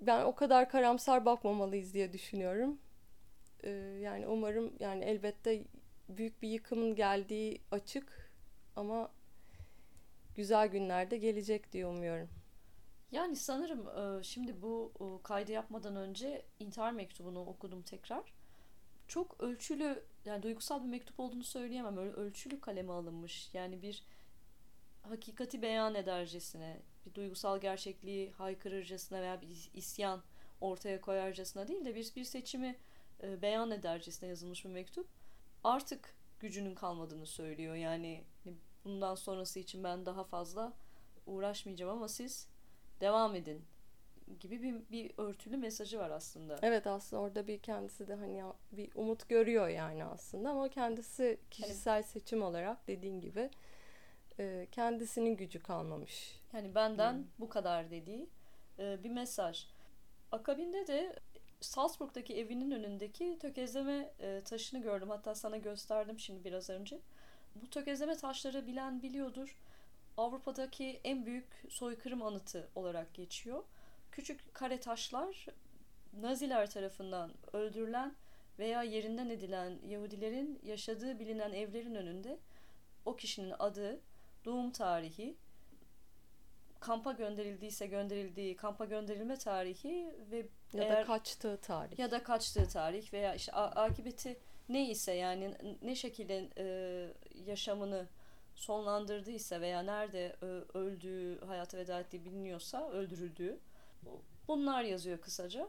Ben 0.00 0.24
o 0.24 0.34
kadar 0.34 0.70
karamsar 0.70 1.24
bakmamalıyız 1.24 1.94
diye 1.94 2.12
düşünüyorum. 2.12 2.78
E, 3.62 3.70
yani 4.02 4.26
umarım 4.26 4.72
yani 4.80 5.04
elbette 5.04 5.64
büyük 6.08 6.42
bir 6.42 6.48
yıkımın 6.48 6.94
geldiği 6.94 7.60
açık 7.70 8.30
ama 8.76 9.10
güzel 10.36 10.68
günlerde 10.68 11.16
gelecek 11.16 11.72
diye 11.72 11.86
umuyorum. 11.86 12.28
Yani 13.12 13.36
sanırım 13.36 13.88
e, 13.88 14.22
şimdi 14.22 14.62
bu 14.62 14.92
e, 15.00 15.22
kaydı 15.22 15.52
yapmadan 15.52 15.96
önce 15.96 16.44
intihar 16.60 16.92
mektubunu 16.92 17.40
okudum 17.40 17.82
tekrar. 17.82 18.32
Çok 19.08 19.40
ölçülü 19.40 20.04
yani 20.24 20.42
duygusal 20.42 20.84
bir 20.84 20.88
mektup 20.88 21.20
olduğunu 21.20 21.44
söyleyemem. 21.44 21.98
Öyle 21.98 22.12
ölçülü 22.12 22.60
kaleme 22.60 22.92
alınmış. 22.92 23.50
Yani 23.54 23.82
bir 23.82 24.04
hakikati 25.02 25.62
beyan 25.62 25.94
edercesine, 25.94 26.80
bir 27.06 27.14
duygusal 27.14 27.60
gerçekliği 27.60 28.32
haykırırcasına 28.32 29.20
veya 29.20 29.40
bir 29.40 29.70
isyan 29.74 30.22
ortaya 30.60 31.00
koyarcasına 31.00 31.68
değil 31.68 31.84
de 31.84 31.94
bir, 31.94 32.12
bir 32.16 32.24
seçimi 32.24 32.76
e, 33.22 33.42
beyan 33.42 33.70
edercesine 33.70 34.28
yazılmış 34.28 34.64
bir 34.64 34.70
mektup. 34.70 35.08
Artık 35.64 36.14
gücünün 36.40 36.74
kalmadığını 36.74 37.26
söylüyor. 37.26 37.74
Yani 37.74 38.24
bundan 38.84 39.14
sonrası 39.14 39.58
için 39.58 39.84
ben 39.84 40.06
daha 40.06 40.24
fazla 40.24 40.72
uğraşmayacağım 41.26 41.92
ama 41.92 42.08
siz 42.08 42.48
devam 43.00 43.34
edin 43.34 43.64
gibi 44.40 44.62
bir, 44.62 44.74
bir 44.90 45.12
örtülü 45.16 45.56
mesajı 45.56 45.98
var 45.98 46.10
aslında. 46.10 46.58
Evet 46.62 46.86
aslında 46.86 47.22
orada 47.22 47.46
bir 47.46 47.58
kendisi 47.58 48.08
de 48.08 48.14
hani 48.14 48.42
bir 48.72 48.90
umut 48.94 49.28
görüyor 49.28 49.68
yani 49.68 50.04
aslında 50.04 50.50
ama 50.50 50.68
kendisi 50.68 51.40
kişisel 51.50 51.92
hani, 51.92 52.04
seçim 52.04 52.42
olarak 52.42 52.88
dediğin 52.88 53.20
gibi 53.20 53.50
e, 54.38 54.66
kendisinin 54.72 55.36
gücü 55.36 55.62
kalmamış. 55.62 56.40
Yani 56.52 56.74
benden 56.74 57.12
hmm. 57.12 57.24
bu 57.38 57.48
kadar 57.48 57.90
dediği 57.90 58.28
e, 58.78 59.04
bir 59.04 59.10
mesaj. 59.10 59.66
Akabinde 60.32 60.86
de 60.86 61.16
Salzburg'daki 61.60 62.36
evinin 62.36 62.70
önündeki 62.70 63.38
tökezleme 63.40 64.12
e, 64.20 64.40
taşını 64.44 64.82
gördüm. 64.82 65.10
Hatta 65.10 65.34
sana 65.34 65.56
gösterdim 65.56 66.18
şimdi 66.18 66.44
biraz 66.44 66.70
önce. 66.70 67.00
Bu 67.54 67.70
tökezleme 67.70 68.16
taşları 68.16 68.66
bilen 68.66 69.02
biliyordur. 69.02 69.58
Avrupa'daki 70.16 71.00
en 71.04 71.26
büyük 71.26 71.64
soykırım 71.68 72.22
anıtı 72.22 72.68
olarak 72.74 73.14
geçiyor. 73.14 73.64
Küçük 74.12 74.54
kare 74.54 74.80
taşlar 74.80 75.46
Naziler 76.20 76.70
tarafından 76.70 77.30
öldürülen 77.52 78.14
veya 78.58 78.82
yerinden 78.82 79.28
edilen 79.28 79.78
Yahudilerin 79.88 80.60
yaşadığı 80.62 81.18
bilinen 81.18 81.52
evlerin 81.52 81.94
önünde 81.94 82.38
o 83.04 83.16
kişinin 83.16 83.54
adı, 83.58 84.00
doğum 84.44 84.70
tarihi, 84.70 85.36
kampa 86.80 87.12
gönderildiyse 87.12 87.86
gönderildiği, 87.86 88.56
kampa 88.56 88.84
gönderilme 88.84 89.36
tarihi 89.36 90.14
ve 90.30 90.46
ya 90.72 90.84
eğer, 90.84 91.02
da 91.02 91.04
kaçtığı 91.04 91.56
tarih. 91.56 91.98
Ya 91.98 92.10
da 92.10 92.22
kaçtığı 92.22 92.68
tarih 92.68 93.12
veya 93.12 93.34
işte 93.34 93.52
akıbeti 93.52 94.36
neyse 94.68 95.12
yani 95.12 95.54
ne 95.82 95.94
şekilde 95.94 96.48
e, 96.58 96.66
yaşamını 97.46 98.06
sonlandırdıysa 98.54 99.60
veya 99.60 99.82
nerede 99.82 100.36
e, 100.42 100.46
öldüğü, 100.78 101.40
hayata 101.46 101.78
veda 101.78 102.00
ettiği 102.00 102.24
biliniyorsa, 102.24 102.90
öldürüldüğü 102.90 103.58
bunlar 104.48 104.82
yazıyor 104.82 105.20
kısaca. 105.20 105.68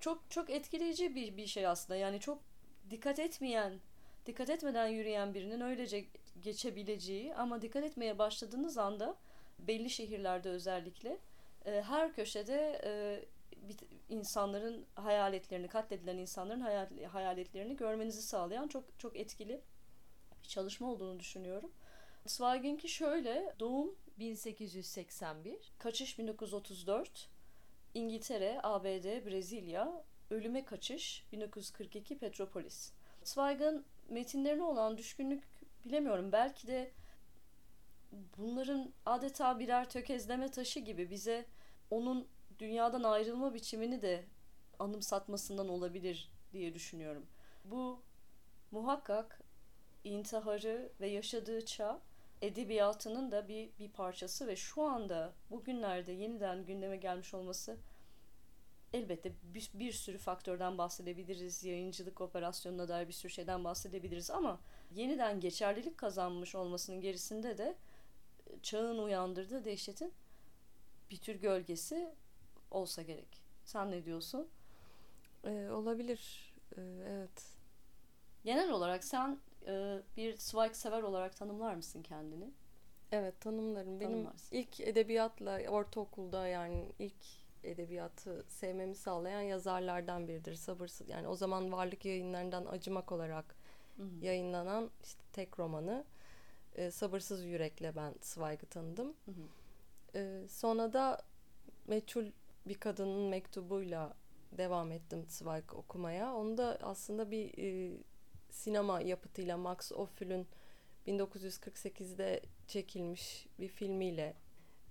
Çok 0.00 0.30
çok 0.30 0.50
etkileyici 0.50 1.14
bir 1.14 1.36
bir 1.36 1.46
şey 1.46 1.66
aslında. 1.66 1.96
Yani 1.96 2.20
çok 2.20 2.42
dikkat 2.90 3.18
etmeyen, 3.18 3.80
dikkat 4.26 4.50
etmeden 4.50 4.86
yürüyen 4.86 5.34
birinin 5.34 5.60
öylece 5.60 6.04
geçebileceği 6.42 7.34
ama 7.34 7.62
dikkat 7.62 7.84
etmeye 7.84 8.18
başladığınız 8.18 8.78
anda 8.78 9.16
belli 9.58 9.90
şehirlerde 9.90 10.48
özellikle 10.48 11.18
e, 11.66 11.82
her 11.82 12.12
köşede 12.12 12.80
e, 12.84 13.24
insanların 14.08 14.86
hayaletlerini, 14.94 15.68
katledilen 15.68 16.18
insanların 16.18 16.60
hayal, 16.60 17.04
hayaletlerini 17.04 17.76
görmenizi 17.76 18.22
sağlayan 18.22 18.68
çok 18.68 18.98
çok 18.98 19.16
etkili 19.16 19.60
bir 20.42 20.48
çalışma 20.48 20.90
olduğunu 20.90 21.20
düşünüyorum. 21.20 21.72
Zweig'inki 22.26 22.88
şöyle, 22.88 23.54
doğum 23.60 23.94
1881, 24.18 25.72
kaçış 25.78 26.18
1934, 26.18 27.28
İngiltere, 27.94 28.60
ABD, 28.62 29.26
Brezilya, 29.26 30.04
ölüme 30.30 30.64
kaçış 30.64 31.24
1942 31.32 32.18
Petropolis. 32.18 32.92
Zweig'in 33.24 33.84
metinlerine 34.08 34.62
olan 34.62 34.98
düşkünlük 34.98 35.44
bilemiyorum 35.84 36.32
belki 36.32 36.66
de 36.66 36.92
bunların 38.36 38.92
adeta 39.06 39.58
birer 39.58 39.90
tökezleme 39.90 40.50
taşı 40.50 40.80
gibi 40.80 41.10
bize 41.10 41.46
onun 41.90 42.28
dünyadan 42.58 43.02
ayrılma 43.02 43.54
biçimini 43.54 44.02
de 44.02 44.24
anımsatmasından 44.78 45.68
olabilir 45.68 46.32
diye 46.52 46.74
düşünüyorum. 46.74 47.26
Bu 47.64 48.00
muhakkak 48.70 49.40
intiharı 50.04 50.92
ve 51.00 51.08
yaşadığı 51.08 51.64
çağ 51.64 52.00
edebiyatının 52.42 53.30
da 53.30 53.48
bir, 53.48 53.68
bir 53.78 53.90
parçası 53.90 54.46
ve 54.46 54.56
şu 54.56 54.82
anda 54.82 55.32
bugünlerde 55.50 56.12
yeniden 56.12 56.64
gündeme 56.64 56.96
gelmiş 56.96 57.34
olması 57.34 57.76
elbette 58.92 59.32
bir, 59.42 59.70
bir 59.74 59.92
sürü 59.92 60.18
faktörden 60.18 60.78
bahsedebiliriz. 60.78 61.64
Yayıncılık 61.64 62.20
operasyonuna 62.20 62.88
dair 62.88 63.08
bir 63.08 63.12
sürü 63.12 63.32
şeyden 63.32 63.64
bahsedebiliriz 63.64 64.30
ama 64.30 64.60
yeniden 64.94 65.40
geçerlilik 65.40 65.98
kazanmış 65.98 66.54
olmasının 66.54 67.00
gerisinde 67.00 67.58
de 67.58 67.76
çağın 68.62 68.98
uyandırdığı 68.98 69.64
dehşetin 69.64 70.12
bir 71.10 71.16
tür 71.16 71.34
gölgesi 71.34 72.14
olsa 72.70 73.02
gerek. 73.02 73.42
Sen 73.64 73.90
ne 73.90 74.04
diyorsun? 74.04 74.48
Ee, 75.44 75.70
olabilir. 75.70 76.52
Ee, 76.76 76.80
evet. 77.08 77.44
Genel 78.44 78.70
olarak 78.70 79.04
sen 79.04 79.38
e, 79.66 80.02
bir 80.16 80.36
Zweig 80.36 80.74
sever 80.74 81.02
olarak 81.02 81.36
tanımlar 81.36 81.74
mısın 81.74 82.02
kendini? 82.02 82.50
Evet 83.12 83.40
tanımlarım. 83.40 84.00
Benim 84.00 84.12
Tanımlarsın. 84.12 84.56
ilk 84.56 84.80
edebiyatla 84.80 85.60
ortaokulda 85.68 86.46
yani 86.46 86.92
ilk 86.98 87.48
edebiyatı 87.64 88.44
sevmemi 88.48 88.94
sağlayan 88.94 89.40
yazarlardan 89.40 90.28
biridir. 90.28 90.54
Sabırsız 90.54 91.08
yani 91.08 91.28
o 91.28 91.34
zaman 91.34 91.72
varlık 91.72 92.04
yayınlarından 92.04 92.66
acımak 92.66 93.12
olarak 93.12 93.56
Hı-hı. 93.96 94.24
yayınlanan 94.24 94.90
işte 95.02 95.22
tek 95.32 95.58
romanı 95.58 96.04
e, 96.74 96.90
Sabırsız 96.90 97.44
Yürek'le 97.44 97.96
ben 97.96 98.14
Zweig'i 98.20 98.66
tanıdım. 98.66 99.14
E, 100.14 100.42
sonra 100.48 100.92
da 100.92 101.22
Meçhul 101.86 102.26
bir 102.68 102.74
kadının 102.74 103.28
mektubuyla 103.28 104.16
devam 104.52 104.92
ettim 104.92 105.24
Zweig 105.28 105.74
okumaya. 105.74 106.34
Onu 106.34 106.58
da 106.58 106.78
aslında 106.82 107.30
bir 107.30 107.58
e, 107.58 107.98
sinema 108.50 109.00
yapıtıyla 109.00 109.56
Max 109.56 109.92
Ophül'ün 109.92 110.46
1948'de 111.06 112.40
çekilmiş 112.66 113.46
bir 113.60 113.68
filmiyle 113.68 114.36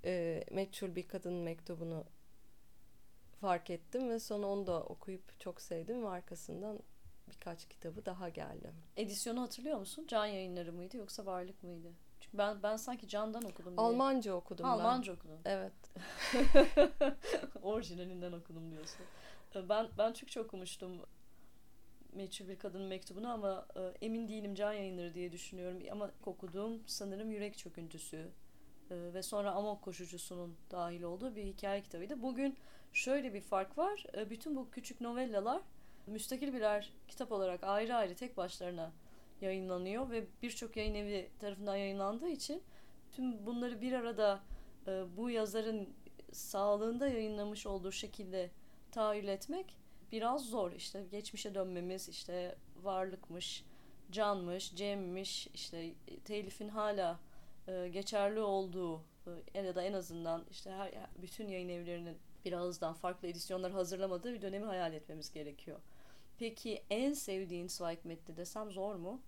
e, 0.06 0.44
meçhul 0.52 0.96
bir 0.96 1.08
kadının 1.08 1.44
mektubunu 1.44 2.06
fark 3.42 3.70
ettim 3.70 4.10
ve 4.10 4.20
sonra 4.20 4.48
onu 4.48 4.68
da 4.68 4.84
okuyup 4.84 5.40
çok 5.40 5.62
sevdim 5.62 6.04
ve 6.04 6.08
arkasından 6.08 6.80
birkaç 7.30 7.68
kitabı 7.68 8.06
daha 8.06 8.30
geldi. 8.30 8.74
Edisyonu 8.98 9.42
hatırlıyor 9.42 9.80
musun? 9.80 10.06
Can 10.08 10.26
yayınları 10.26 10.74
mıydı 10.74 10.98
yoksa 10.98 11.26
varlık 11.26 11.64
mıydı? 11.64 11.94
Çünkü 12.32 12.38
ben 12.38 12.64
ben 12.64 12.76
sanki 12.76 13.08
Can'dan 13.08 13.44
okudum. 13.44 13.78
Diye. 13.78 13.88
Almanca 13.88 14.34
okudum 14.34 14.66
ha, 14.66 14.78
ben. 14.78 14.84
Almanca 14.84 15.14
okudun. 15.14 15.40
Evet. 15.46 15.74
Orijinalinden 17.64 18.32
okudum 18.32 18.72
diyorsun. 18.72 19.06
Ben 19.70 19.88
ben 19.98 20.14
Türkçe 20.14 20.42
okumuştum 20.42 21.02
meçhul 22.14 22.48
bir 22.48 22.60
kadının 22.60 22.88
mektubunu 22.88 23.30
ama 23.30 23.66
e, 23.76 24.06
emin 24.06 24.28
değilim 24.28 24.56
can 24.56 24.74
yayınları 24.74 25.14
diye 25.14 25.32
düşünüyorum. 25.32 25.78
Ama 25.92 26.12
okuduğum 26.26 26.82
sanırım 26.86 27.32
Yürek 27.32 27.58
Çöküntüsü 27.58 28.30
e, 28.92 28.96
ve 29.14 29.24
sonra 29.24 29.52
Amok 29.52 29.82
Koşucusu'nun 29.82 30.56
dahil 30.72 31.02
olduğu 31.02 31.36
bir 31.36 31.44
hikaye 31.44 31.82
kitabıydı. 31.82 32.22
Bugün 32.22 32.58
şöyle 32.94 33.34
bir 33.34 33.42
fark 33.42 33.78
var. 33.78 34.06
E, 34.18 34.30
bütün 34.30 34.56
bu 34.56 34.72
küçük 34.72 35.02
novellalar 35.02 35.62
müstakil 36.08 36.54
birer 36.54 36.94
kitap 37.08 37.32
olarak 37.32 37.64
ayrı 37.64 37.96
ayrı 37.96 38.16
tek 38.16 38.38
başlarına 38.38 38.92
yayınlanıyor 39.42 40.10
ve 40.10 40.28
birçok 40.42 40.78
yayın 40.78 40.96
evi 40.96 41.30
tarafından 41.40 41.76
yayınlandığı 41.76 42.30
için 42.30 42.64
tüm 43.12 43.46
bunları 43.46 43.82
bir 43.82 43.94
arada 43.94 44.40
e, 44.88 45.18
bu 45.18 45.30
yazarın 45.30 45.90
sağlığında 46.32 47.08
yayınlamış 47.08 47.66
olduğu 47.68 47.92
şekilde 47.92 48.52
tahayyül 48.92 49.28
etmek 49.28 49.78
biraz 50.12 50.46
zor. 50.46 50.72
İşte 50.72 51.04
geçmişe 51.12 51.56
dönmemiz, 51.56 52.10
işte 52.10 52.56
varlıkmış, 52.84 53.66
canmış, 54.12 54.76
cemmiş, 54.76 55.48
işte 55.54 55.94
telifin 56.26 56.70
hala 56.70 57.20
e, 57.68 57.88
geçerli 57.88 58.40
olduğu 58.40 59.02
e, 59.54 59.62
ya 59.62 59.76
da 59.76 59.84
en 59.84 59.94
azından 59.94 60.46
işte 60.52 60.72
her 60.72 60.94
bütün 61.22 61.48
yayın 61.48 61.70
evlerinin 61.70 62.18
birazdan 62.46 62.94
farklı 62.94 63.28
edisyonlar 63.28 63.72
hazırlamadığı 63.72 64.34
bir 64.34 64.42
dönemi 64.42 64.66
hayal 64.66 64.94
etmemiz 64.94 65.32
gerekiyor. 65.34 65.80
Peki 66.40 66.84
en 66.90 67.14
sevdiğin 67.14 67.68
Zweig 67.68 68.00
metni 68.04 68.38
desem 68.38 68.72
zor 68.72 68.96
mu? 68.96 69.22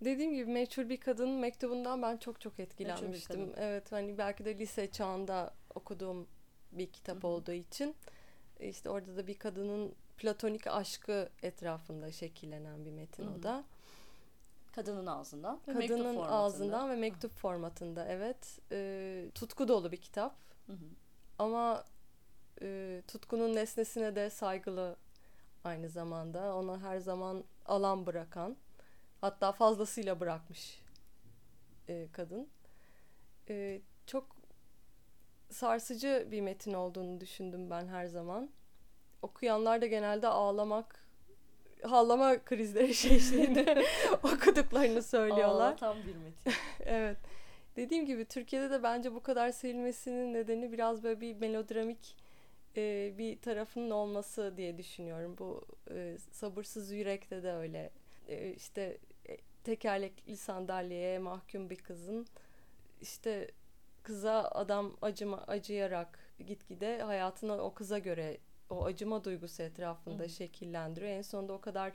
Dediğim 0.00 0.34
gibi 0.34 0.50
meçhul 0.50 0.88
bir 0.88 1.00
kadının 1.00 1.38
mektubundan 1.38 2.02
ben 2.02 2.16
çok 2.16 2.40
çok 2.40 2.60
etkilenmiştim. 2.60 3.52
Evet 3.56 3.92
hani 3.92 4.18
belki 4.18 4.44
de 4.44 4.58
lise 4.58 4.90
çağında 4.90 5.54
okuduğum 5.74 6.26
bir 6.72 6.86
kitap 6.86 7.16
Hı-hı. 7.16 7.26
olduğu 7.26 7.52
için 7.52 7.94
işte 8.60 8.90
orada 8.90 9.16
da 9.16 9.26
bir 9.26 9.38
kadının 9.38 9.94
platonik 10.16 10.66
aşkı 10.66 11.28
etrafında 11.42 12.12
şekillenen 12.12 12.84
bir 12.84 12.90
metin 12.90 13.24
Hı-hı. 13.24 13.34
o 13.38 13.42
da. 13.42 13.64
Kadının 14.72 15.06
ağzından 15.06 15.60
ve 15.68 15.72
Kadının 15.72 15.78
mektup 15.78 15.98
formatında. 15.98 16.32
ağzından 16.32 16.90
ve 16.90 16.96
mektup 16.96 17.32
Hı-hı. 17.32 17.40
formatında 17.40 18.06
evet. 18.08 18.58
E, 18.72 19.30
tutku 19.34 19.68
dolu 19.68 19.92
bir 19.92 19.96
kitap. 20.00 20.36
Hı-hı. 20.66 20.76
Ama 21.38 21.84
e, 22.62 23.02
tutkunun 23.08 23.54
nesnesine 23.54 24.16
de 24.16 24.30
saygılı 24.30 24.96
aynı 25.64 25.88
zamanda. 25.88 26.56
Ona 26.56 26.80
her 26.80 26.98
zaman 26.98 27.44
alan 27.66 28.06
bırakan 28.06 28.56
hatta 29.20 29.52
fazlasıyla 29.52 30.20
bırakmış 30.20 30.82
e, 31.88 32.08
kadın. 32.12 32.48
E, 33.48 33.80
çok 34.06 34.26
sarsıcı 35.50 36.28
bir 36.30 36.40
metin 36.40 36.72
olduğunu 36.72 37.20
düşündüm 37.20 37.70
ben 37.70 37.86
her 37.86 38.06
zaman. 38.06 38.50
Okuyanlar 39.22 39.82
da 39.82 39.86
genelde 39.86 40.28
ağlamak, 40.28 41.06
ağlama 41.84 42.44
krizleri 42.44 42.94
şeklinde 42.94 43.84
okuduklarını 44.22 45.02
söylüyorlar. 45.02 45.72
Aa, 45.72 45.76
tam 45.76 45.96
bir 45.96 46.14
metin. 46.14 46.60
evet. 46.80 47.18
Dediğim 47.76 48.06
gibi 48.06 48.24
Türkiye'de 48.24 48.70
de 48.70 48.82
bence 48.82 49.14
bu 49.14 49.22
kadar 49.22 49.50
sevilmesinin 49.50 50.34
nedeni 50.34 50.72
biraz 50.72 51.02
böyle 51.02 51.20
bir 51.20 51.36
melodramik 51.36 52.16
e, 52.76 53.14
bir 53.18 53.40
tarafının 53.40 53.90
olması 53.90 54.54
diye 54.56 54.78
düşünüyorum. 54.78 55.38
Bu 55.38 55.66
e, 55.90 56.16
sabırsız 56.32 56.90
yürekte 56.92 57.42
de 57.42 57.52
öyle. 57.52 57.90
E, 58.28 58.50
işte 58.50 58.98
e, 59.28 59.36
tekerlekli 59.64 60.36
sandalyeye 60.36 61.18
mahkum 61.18 61.70
bir 61.70 61.76
kızın 61.76 62.26
işte 63.00 63.50
kıza 64.02 64.42
adam 64.42 64.96
acıma 65.02 65.44
acıyarak 65.46 66.18
gitgide 66.46 67.02
hayatını 67.02 67.62
o 67.62 67.74
kıza 67.74 67.98
göre 67.98 68.38
o 68.70 68.84
acıma 68.84 69.24
duygusu 69.24 69.62
etrafında 69.62 70.22
Hı. 70.22 70.28
şekillendiriyor. 70.28 71.12
En 71.12 71.22
sonunda 71.22 71.52
o 71.52 71.60
kadar 71.60 71.92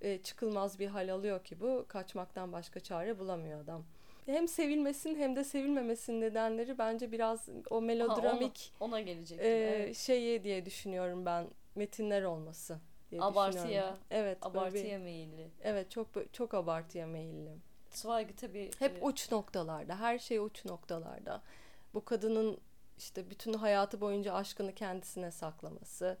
e, 0.00 0.22
çıkılmaz 0.22 0.78
bir 0.78 0.86
hal 0.88 1.12
alıyor 1.12 1.44
ki 1.44 1.60
bu 1.60 1.84
kaçmaktan 1.88 2.52
başka 2.52 2.80
çare 2.80 3.18
bulamıyor 3.18 3.60
adam. 3.60 3.84
Hem 4.28 4.48
sevilmesin 4.48 5.16
hem 5.16 5.36
de 5.36 5.44
sevilmemesin 5.44 6.20
nedenleri 6.20 6.78
bence 6.78 7.12
biraz 7.12 7.48
o 7.70 7.80
melodramik 7.80 8.72
ha, 8.78 8.84
ona, 8.84 8.94
ona 8.94 9.00
gelecek. 9.00 9.40
E, 9.40 9.48
evet. 9.48 9.96
şeyi 9.96 10.44
diye 10.44 10.66
düşünüyorum 10.66 11.26
ben 11.26 11.46
metinler 11.74 12.22
olması 12.22 12.78
diye 13.10 13.22
abartıya, 13.22 13.96
Evet, 14.10 14.38
abartıya 14.42 14.98
bir, 14.98 15.04
meyilli. 15.04 15.50
Evet, 15.62 15.90
çok 15.90 16.08
çok 16.32 16.54
abartıya 16.54 17.06
meyilli. 17.06 17.56
Zweig 17.90 18.36
tabii. 18.36 18.70
Hep 18.78 18.96
e, 18.96 19.00
uç 19.00 19.32
noktalarda, 19.32 20.00
her 20.00 20.18
şey 20.18 20.38
uç 20.38 20.64
noktalarda. 20.64 21.42
Bu 21.94 22.04
kadının 22.04 22.58
işte 22.98 23.30
bütün 23.30 23.52
hayatı 23.52 24.00
boyunca 24.00 24.34
aşkını 24.34 24.74
kendisine 24.74 25.30
saklaması. 25.30 26.18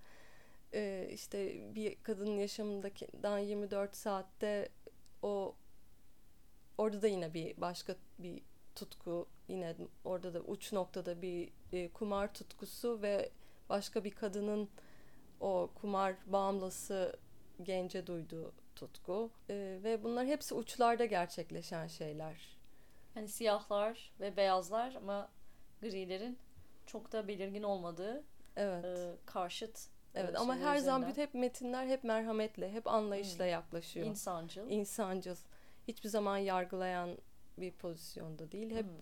Ee, 0.74 1.08
işte 1.12 1.54
bir 1.74 1.96
kadının 2.02 2.38
yaşamındakinden 2.38 3.38
24 3.38 3.96
saatte 3.96 4.68
o 5.22 5.54
orada 6.78 7.02
da 7.02 7.06
yine 7.06 7.34
bir 7.34 7.60
başka 7.60 7.94
bir 8.18 8.42
tutku 8.74 9.28
yine 9.48 9.76
orada 10.04 10.34
da 10.34 10.40
uç 10.40 10.72
noktada 10.72 11.22
bir 11.22 11.50
e, 11.72 11.88
kumar 11.88 12.34
tutkusu 12.34 13.02
ve 13.02 13.30
başka 13.68 14.04
bir 14.04 14.10
kadının 14.10 14.68
o 15.40 15.70
kumar 15.80 16.14
bağımlısı 16.26 17.16
gence 17.62 18.06
duyduğu 18.06 18.52
tutku 18.76 19.30
e, 19.50 19.78
ve 19.84 20.04
bunlar 20.04 20.26
hepsi 20.26 20.54
uçlarda 20.54 21.04
gerçekleşen 21.04 21.86
şeyler. 21.86 22.58
Hani 23.14 23.28
siyahlar 23.28 24.12
ve 24.20 24.36
beyazlar 24.36 24.94
ama 24.94 25.28
grilerin 25.80 26.38
çok 26.86 27.12
da 27.12 27.28
belirgin 27.28 27.62
olmadığı 27.62 28.24
evet. 28.56 28.84
e, 28.84 29.16
karşıt 29.26 29.78
e, 30.14 30.20
Evet 30.20 30.40
ama 30.40 30.56
her 30.56 30.76
zaman 30.76 31.16
hep 31.16 31.34
metinler 31.34 31.86
hep 31.86 32.04
merhametle, 32.04 32.72
hep 32.72 32.86
anlayışla 32.86 33.44
hmm. 33.44 33.52
yaklaşıyor. 33.52 34.06
İnsancıl. 34.06 34.70
İnsancıl. 34.70 35.36
Hiçbir 35.88 36.08
zaman 36.08 36.38
yargılayan 36.38 37.18
bir 37.58 37.72
pozisyonda 37.72 38.52
değil. 38.52 38.74
Hep 38.74 38.84
hmm. 38.84 39.00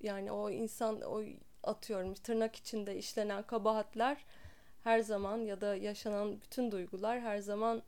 yani 0.00 0.32
o 0.32 0.50
insan 0.50 1.00
o 1.00 1.22
atıyorum 1.62 2.14
tırnak 2.14 2.56
içinde 2.56 2.96
işlenen 2.96 3.42
kabahatler 3.42 4.24
her 4.84 5.00
zaman 5.00 5.38
ya 5.38 5.60
da 5.60 5.76
yaşanan 5.76 6.40
bütün 6.40 6.70
duygular 6.70 7.20
her 7.20 7.38
zaman 7.38 7.82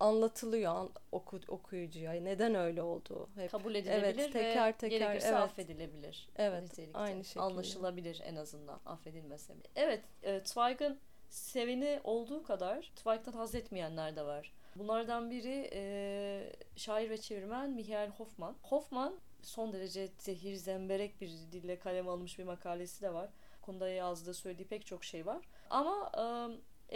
anlatılıyor 0.00 0.90
oku, 1.12 1.40
okuyucuya. 1.48 2.12
Neden 2.12 2.54
öyle 2.54 2.82
olduğu. 2.82 3.28
Hep. 3.34 3.50
Kabul 3.50 3.74
edilebilir 3.74 4.04
evet, 4.04 4.32
teker, 4.32 4.68
ve 4.68 4.72
teker, 4.72 4.98
gerekirse 4.98 5.28
evet. 5.28 5.38
affedilebilir. 5.38 6.28
Evet, 6.36 6.62
nitelikte. 6.62 6.98
aynı 6.98 7.24
şekilde. 7.24 7.44
Anlaşılabilir 7.44 8.20
en 8.24 8.36
azından 8.36 8.80
affedilmese 8.86 9.54
bile. 9.54 9.68
Evet, 9.76 10.02
e, 10.22 10.40
Zweig'ın 10.44 10.98
seveni 11.28 12.00
olduğu 12.04 12.42
kadar 12.42 12.92
Zweig'dan 13.02 13.32
haz 13.32 13.54
etmeyenler 13.54 14.16
de 14.16 14.22
var. 14.22 14.52
Bunlardan 14.76 15.30
biri 15.30 15.70
e, 15.72 16.52
şair 16.76 17.10
ve 17.10 17.18
çevirmen 17.18 17.70
Michael 17.70 18.10
Hoffman. 18.10 18.56
Hoffman 18.62 19.20
son 19.42 19.72
derece 19.72 20.08
zehir 20.18 20.54
zemberek 20.54 21.20
bir 21.20 21.28
dille 21.28 21.78
kaleme 21.78 22.10
alınmış 22.10 22.38
bir 22.38 22.44
makalesi 22.44 23.02
de 23.02 23.14
var. 23.14 23.30
Konuda 23.62 23.88
yazdığı 23.88 24.34
söylediği 24.34 24.68
pek 24.68 24.86
çok 24.86 25.04
şey 25.04 25.26
var. 25.26 25.44
Ama 25.70 26.12
e, 26.18 26.24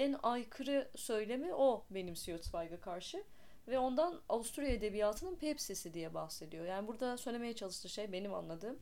en 0.03 0.17
aykırı 0.23 0.91
söylemi 0.97 1.55
o 1.55 1.85
benimsiyor 1.91 2.39
Zweig'a 2.39 2.81
karşı. 2.81 3.25
Ve 3.69 3.79
ondan 3.79 4.21
Avusturya 4.29 4.69
Edebiyatı'nın 4.69 5.37
Pepsi'si 5.37 5.95
diye 5.95 6.15
bahsediyor. 6.15 6.67
Yani 6.67 6.89
burada 6.89 7.17
söylemeye 7.17 7.55
çalıştığı 7.55 7.89
şey 7.89 8.13
benim 8.13 8.35
anladığım 8.35 8.79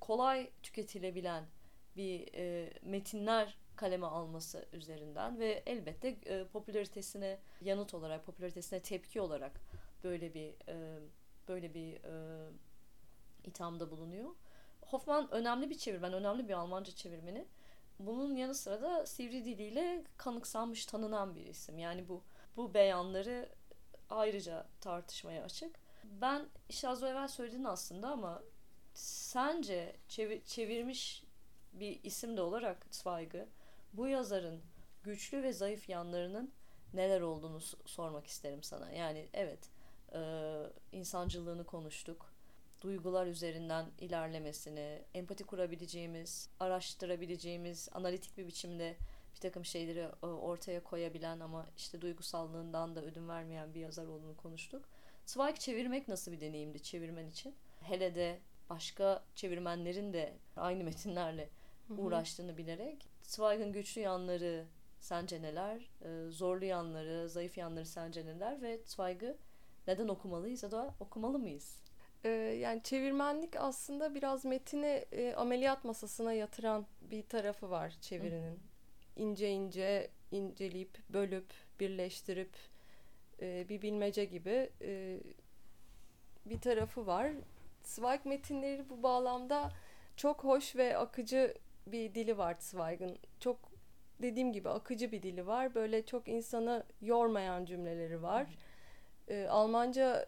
kolay 0.00 0.50
tüketilebilen 0.62 1.44
bir 1.96 2.34
e, 2.34 2.70
metinler 2.82 3.58
kaleme 3.76 4.06
alması 4.06 4.66
üzerinden 4.72 5.38
ve 5.38 5.62
elbette 5.66 6.08
e, 6.08 6.44
popülaritesine 6.44 7.38
yanıt 7.60 7.94
olarak, 7.94 8.26
popülaritesine 8.26 8.80
tepki 8.80 9.20
olarak 9.20 9.60
böyle 10.04 10.34
bir 10.34 10.54
böyle 11.48 11.74
bir 11.74 12.00
ithamda 13.44 13.90
bulunuyor. 13.90 14.30
Hoffman 14.80 15.30
önemli 15.30 15.70
bir 15.70 15.78
çevirmen, 15.78 16.12
önemli 16.12 16.48
bir 16.48 16.52
Almanca 16.52 16.92
çevirmeni. 16.92 17.46
Bunun 17.98 18.36
yanı 18.36 18.54
sıra 18.54 18.82
da 18.82 19.06
sivri 19.06 19.44
diliyle 19.44 20.04
kanıksanmış 20.16 20.86
tanınan 20.86 21.34
bir 21.34 21.46
isim. 21.46 21.78
Yani 21.78 22.08
bu 22.08 22.22
bu 22.56 22.74
beyanları 22.74 23.48
ayrıca 24.10 24.66
tartışmaya 24.80 25.44
açık. 25.44 25.76
Ben 26.04 26.48
işte 26.68 26.88
az 26.88 27.02
evvel 27.02 27.28
söyledin 27.28 27.64
aslında 27.64 28.08
ama 28.08 28.42
sence 28.94 29.96
çevir, 30.08 30.44
çevirmiş 30.44 31.24
bir 31.72 32.00
isim 32.02 32.36
de 32.36 32.40
olarak 32.40 32.86
Zweig'ı 32.90 33.48
bu 33.92 34.08
yazarın 34.08 34.62
güçlü 35.02 35.42
ve 35.42 35.52
zayıf 35.52 35.88
yanlarının 35.88 36.52
neler 36.94 37.20
olduğunu 37.20 37.60
sormak 37.86 38.26
isterim 38.26 38.62
sana. 38.62 38.90
Yani 38.90 39.28
evet 39.32 39.70
e, 40.14 40.20
insancılığını 40.92 41.64
konuştuk. 41.64 42.32
duygular 42.80 43.26
üzerinden 43.26 43.86
ilerlemesini, 43.98 45.02
empati 45.14 45.44
kurabileceğimiz, 45.44 46.48
araştırabileceğimiz, 46.60 47.88
analitik 47.92 48.38
bir 48.38 48.46
biçimde 48.46 48.96
bir 49.34 49.40
takım 49.40 49.64
şeyleri 49.64 50.08
e, 50.22 50.26
ortaya 50.26 50.84
koyabilen 50.84 51.40
ama 51.40 51.66
işte 51.76 52.00
duygusallığından 52.00 52.96
da 52.96 53.02
ödün 53.02 53.28
vermeyen 53.28 53.74
bir 53.74 53.80
yazar 53.80 54.06
olduğunu 54.06 54.36
konuştuk. 54.36 54.84
Zweig 55.26 55.56
çevirmek 55.56 56.08
nasıl 56.08 56.32
bir 56.32 56.40
deneyimdi 56.40 56.82
çevirmen 56.82 57.26
için? 57.26 57.54
Hele 57.80 58.14
de 58.14 58.40
başka 58.70 59.24
çevirmenlerin 59.34 60.12
de 60.12 60.34
aynı 60.56 60.84
metinlerle 60.84 61.48
uğraştığını 61.90 62.56
bilerek 62.56 63.11
Zweig'ın 63.22 63.72
güçlü 63.72 64.00
yanları 64.00 64.64
sence 65.00 65.42
neler, 65.42 65.90
e, 66.04 66.30
zorlu 66.30 66.64
yanları, 66.64 67.28
zayıf 67.28 67.58
yanları 67.58 67.86
sence 67.86 68.26
neler 68.26 68.62
ve 68.62 68.80
Zweig'ı 68.84 69.36
neden 69.86 70.08
okumalıyız 70.08 70.62
ya 70.62 70.70
da 70.70 70.94
okumalı 71.00 71.38
mıyız? 71.38 71.82
Ee, 72.24 72.28
yani 72.60 72.82
çevirmenlik 72.82 73.56
aslında 73.56 74.14
biraz 74.14 74.44
metini 74.44 75.04
e, 75.12 75.34
ameliyat 75.34 75.84
masasına 75.84 76.32
yatıran 76.32 76.86
bir 77.10 77.22
tarafı 77.22 77.70
var 77.70 77.92
çevirinin. 78.00 78.54
Hı. 78.54 78.58
İnce 79.16 79.50
ince 79.50 80.10
inceleyip, 80.30 80.98
bölüp, 81.08 81.46
birleştirip 81.80 82.56
e, 83.40 83.68
bir 83.68 83.82
bilmece 83.82 84.24
gibi 84.24 84.70
e, 84.82 85.20
bir 86.46 86.60
tarafı 86.60 87.06
var. 87.06 87.30
Zweig 87.84 88.24
metinleri 88.24 88.90
bu 88.90 89.02
bağlamda 89.02 89.72
çok 90.16 90.44
hoş 90.44 90.76
ve 90.76 90.96
akıcı 90.98 91.54
bir 91.86 92.14
dili 92.14 92.38
var 92.38 92.56
Zweig'ın. 92.58 93.18
Çok 93.40 93.58
dediğim 94.22 94.52
gibi 94.52 94.68
akıcı 94.68 95.12
bir 95.12 95.22
dili 95.22 95.46
var. 95.46 95.74
Böyle 95.74 96.06
çok 96.06 96.28
insanı 96.28 96.84
yormayan 97.00 97.64
cümleleri 97.64 98.22
var. 98.22 98.46
E, 99.28 99.46
Almanca 99.46 100.26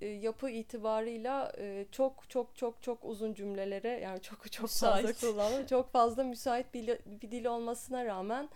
e, 0.00 0.06
yapı 0.06 0.50
itibarıyla 0.50 1.52
e, 1.58 1.86
çok 1.92 2.30
çok 2.30 2.56
çok 2.56 2.82
çok 2.82 3.04
uzun 3.04 3.34
cümlelere 3.34 3.88
yani 3.88 4.20
çok 4.20 4.52
çok 4.52 4.62
müsait. 4.62 5.06
fazla 5.06 5.28
kullanılıyor. 5.32 5.66
çok 5.66 5.92
fazla 5.92 6.24
müsait 6.24 6.74
bir, 6.74 6.86
bir 7.06 7.30
dil 7.30 7.44
olmasına 7.44 8.04
rağmen 8.04 8.48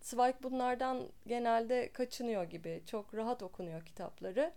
Zweig 0.00 0.34
bunlardan 0.42 1.08
genelde 1.26 1.92
kaçınıyor 1.92 2.44
gibi. 2.44 2.82
Çok 2.86 3.14
rahat 3.14 3.42
okunuyor 3.42 3.84
kitapları. 3.84 4.52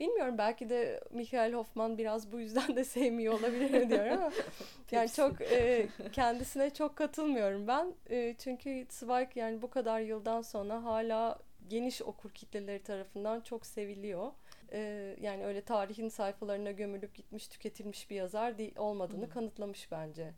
Bilmiyorum 0.00 0.38
belki 0.38 0.68
de 0.68 1.00
Michael 1.10 1.52
Hoffman 1.52 1.98
biraz 1.98 2.32
bu 2.32 2.40
yüzden 2.40 2.76
de 2.76 2.84
sevmiyor 2.84 3.34
olabilir 3.40 3.90
diyor 3.90 4.06
ama 4.06 4.32
yani 4.90 5.12
çok 5.12 5.40
e, 5.40 5.88
kendisine 6.12 6.74
çok 6.74 6.96
katılmıyorum 6.96 7.68
ben. 7.68 7.94
E, 8.10 8.34
çünkü 8.38 8.86
Zweig 8.90 9.36
yani 9.36 9.62
bu 9.62 9.70
kadar 9.70 10.00
yıldan 10.00 10.42
sonra 10.42 10.84
hala 10.84 11.38
geniş 11.68 12.02
okur 12.02 12.30
kitleleri 12.30 12.82
tarafından 12.82 13.40
çok 13.40 13.66
seviliyor. 13.66 14.32
E, 14.72 15.16
yani 15.20 15.44
öyle 15.44 15.60
tarihin 15.60 16.08
sayfalarına 16.08 16.70
gömülüp 16.70 17.14
gitmiş 17.14 17.48
tüketilmiş 17.48 18.10
bir 18.10 18.16
yazar 18.16 18.58
değil, 18.58 18.76
olmadığını 18.76 19.24
hmm. 19.24 19.32
kanıtlamış 19.32 19.92
bence. 19.92 20.32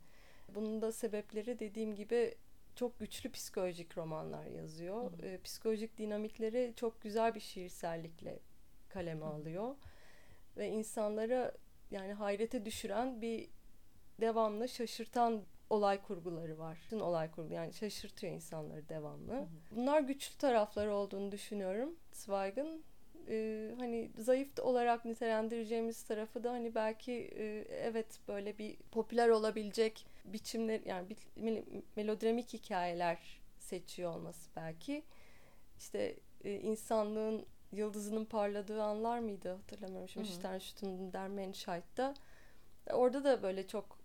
Bunun 0.55 0.83
da 0.83 0.93
sebepleri 0.93 1.59
dediğim 1.59 1.95
gibi 1.95 2.35
çok 2.75 3.01
güçlü 3.01 3.31
psikolojik 3.31 3.99
romanlar 3.99 4.47
yazıyor. 4.47 5.23
E, 5.23 5.41
psikolojik 5.43 5.99
dinamikleri 5.99 6.73
çok 6.77 7.03
güzel 7.03 7.35
bir 7.35 7.41
şiirsellikle 7.41 8.39
kaleme 8.91 9.25
alıyor. 9.27 9.75
Ve 10.57 10.69
insanları 10.69 11.55
yani 11.91 12.13
hayrete 12.13 12.65
düşüren 12.65 13.23
bir 13.23 13.49
devamlı 14.21 14.69
şaşırtan 14.69 15.43
olay 15.71 16.03
kurguları 16.03 16.59
var. 16.59 16.79
Bütün 16.85 17.01
olay 17.01 17.31
kurgu 17.31 17.55
yani 17.55 17.73
şaşırtıyor 17.73 18.33
insanları 18.33 18.89
devamlı. 18.89 19.49
Bunlar 19.77 20.01
güçlü 20.01 20.39
tarafları 20.39 20.95
olduğunu 20.95 21.33
düşünüyorum 21.33 21.97
Zweig'ın. 22.13 22.83
Ee, 23.29 23.75
hani 23.79 24.11
zayıf 24.19 24.59
olarak 24.59 25.05
nitelendireceğimiz 25.05 26.03
tarafı 26.03 26.45
da 26.45 26.51
hani 26.51 26.75
belki 26.75 27.13
e, 27.13 27.67
evet 27.71 28.21
böyle 28.29 28.59
bir 28.59 28.77
popüler 28.77 29.29
olabilecek 29.29 30.07
biçimler 30.25 30.81
yani 30.85 31.09
bir, 31.11 31.19
melodramik 31.97 32.53
hikayeler 32.53 33.41
seçiyor 33.59 34.15
olması 34.15 34.51
belki. 34.57 35.03
İşte 35.79 36.17
e, 36.45 36.55
insanlığın 36.55 37.47
yıldızının 37.73 38.25
parladığı 38.25 38.83
anlar 38.83 39.19
mıydı 39.19 39.53
hatırlamıyorum 39.53 40.09
şimdi 40.09 40.29
Sternstund'un 40.29 41.13
der 41.13 41.29
Menscheid'da. 41.29 42.15
Orada 42.93 43.25
da 43.25 43.43
böyle 43.43 43.67
çok 43.67 43.99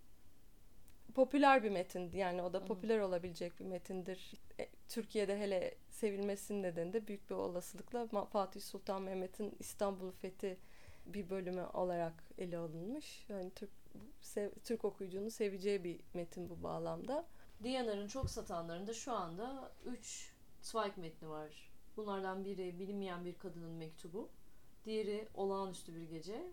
popüler 1.14 1.62
bir 1.62 1.70
metindi. 1.70 2.16
Yani 2.16 2.42
o 2.42 2.52
da 2.52 2.64
popüler 2.64 2.98
Hı-hı. 2.98 3.06
olabilecek 3.06 3.60
bir 3.60 3.64
metindir. 3.64 4.32
E, 4.60 4.68
Türkiye'de 4.88 5.38
hele 5.38 5.74
sevilmesinin 5.90 6.62
nedeni 6.62 6.92
de 6.92 7.06
büyük 7.06 7.30
bir 7.30 7.34
olasılıkla 7.34 8.06
Fatih 8.24 8.60
Sultan 8.60 9.02
Mehmet'in 9.02 9.56
İstanbul 9.58 10.10
Fethi 10.10 10.56
bir 11.06 11.30
bölümü 11.30 11.62
olarak 11.62 12.14
ele 12.38 12.58
alınmış. 12.58 13.26
Yani 13.28 13.50
Türk 13.50 13.70
sev, 14.20 14.50
Türk 14.64 14.84
okuyucunun 14.84 15.28
seveceği 15.28 15.84
bir 15.84 16.00
metin 16.14 16.50
bu 16.50 16.62
bağlamda. 16.62 17.26
Diyanar'ın 17.62 18.08
çok 18.08 18.30
satanlarında 18.30 18.94
şu 18.94 19.12
anda 19.12 19.72
3 19.84 20.32
Zweig 20.62 20.96
metni 20.96 21.28
var. 21.28 21.70
Bunlardan 21.96 22.44
biri 22.44 22.78
bilinmeyen 22.78 23.24
bir 23.24 23.38
kadının 23.38 23.70
mektubu. 23.70 24.28
Diğeri 24.84 25.28
olağanüstü 25.34 25.94
bir 25.94 26.02
gece. 26.02 26.46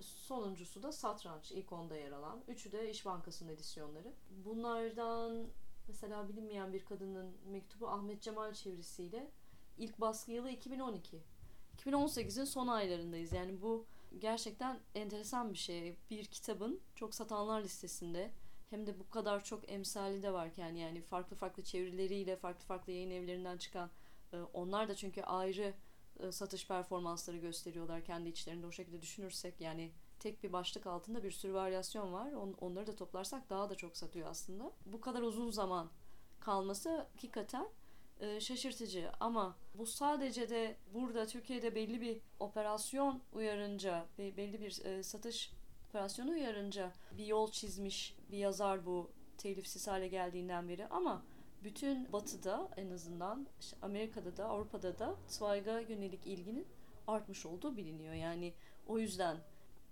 Sonuncusu 0.00 0.82
da 0.82 0.92
satranç 0.92 1.52
ilk 1.52 1.72
onda 1.72 1.96
yer 1.96 2.12
alan. 2.12 2.40
Üçü 2.48 2.72
de 2.72 2.90
İş 2.90 3.06
Bankası'nın 3.06 3.52
edisyonları. 3.52 4.12
Bunlardan 4.44 5.46
mesela 5.88 6.28
bilinmeyen 6.28 6.72
bir 6.72 6.84
kadının 6.84 7.32
mektubu 7.46 7.88
Ahmet 7.88 8.22
Cemal 8.22 8.54
çevirisiyle 8.54 9.30
ilk 9.78 10.00
baskı 10.00 10.32
yılı 10.32 10.50
2012. 10.50 11.20
2018'in 11.78 12.44
son 12.44 12.68
aylarındayız. 12.68 13.32
Yani 13.32 13.62
bu 13.62 13.84
gerçekten 14.18 14.78
enteresan 14.94 15.52
bir 15.52 15.58
şey. 15.58 15.96
Bir 16.10 16.24
kitabın 16.24 16.80
çok 16.94 17.14
satanlar 17.14 17.62
listesinde 17.62 18.30
hem 18.70 18.86
de 18.86 18.98
bu 18.98 19.10
kadar 19.10 19.44
çok 19.44 19.72
emsali 19.72 20.22
de 20.22 20.32
varken 20.32 20.74
yani 20.74 21.02
farklı 21.02 21.36
farklı 21.36 21.62
çevirileriyle 21.62 22.36
farklı 22.36 22.64
farklı 22.64 22.92
yayın 22.92 23.10
evlerinden 23.10 23.56
çıkan 23.56 23.90
onlar 24.52 24.88
da 24.88 24.94
çünkü 24.94 25.22
ayrı 25.22 25.74
e, 26.20 26.32
satış 26.32 26.68
performansları 26.68 27.36
gösteriyorlar 27.36 28.04
kendi 28.04 28.28
içlerinde 28.28 28.66
o 28.66 28.72
şekilde 28.72 29.02
düşünürsek 29.02 29.60
yani 29.60 29.92
tek 30.20 30.42
bir 30.42 30.52
başlık 30.52 30.86
altında 30.86 31.22
bir 31.22 31.30
sürü 31.30 31.54
varyasyon 31.54 32.12
var. 32.12 32.32
On, 32.32 32.56
onları 32.60 32.86
da 32.86 32.96
toplarsak 32.96 33.50
daha 33.50 33.70
da 33.70 33.74
çok 33.74 33.96
satıyor 33.96 34.28
aslında. 34.28 34.72
Bu 34.86 35.00
kadar 35.00 35.22
uzun 35.22 35.50
zaman 35.50 35.90
kalması 36.40 37.06
hakikaten 37.12 37.68
e, 38.20 38.40
şaşırtıcı 38.40 39.10
ama 39.20 39.56
bu 39.74 39.86
sadece 39.86 40.50
de 40.50 40.76
burada 40.94 41.26
Türkiye'de 41.26 41.74
belli 41.74 42.00
bir 42.00 42.20
operasyon 42.40 43.22
uyarınca 43.32 44.06
belli 44.18 44.60
bir 44.60 44.84
e, 44.84 45.02
satış 45.02 45.52
operasyonu 45.88 46.30
uyarınca 46.30 46.92
bir 47.18 47.26
yol 47.26 47.50
çizmiş 47.50 48.16
bir 48.30 48.38
yazar 48.38 48.86
bu 48.86 49.10
telifsiz 49.38 49.88
hale 49.88 50.08
geldiğinden 50.08 50.68
beri 50.68 50.86
ama 50.86 51.22
bütün 51.64 52.12
batıda 52.12 52.68
en 52.76 52.90
azından 52.90 53.46
işte 53.60 53.76
Amerika'da 53.82 54.36
da 54.36 54.46
Avrupa'da 54.46 54.98
da 54.98 55.14
Zweig'a 55.28 55.80
yönelik 55.80 56.26
ilginin 56.26 56.66
artmış 57.06 57.46
olduğu 57.46 57.76
biliniyor. 57.76 58.14
Yani 58.14 58.52
o 58.86 58.98
yüzden 58.98 59.36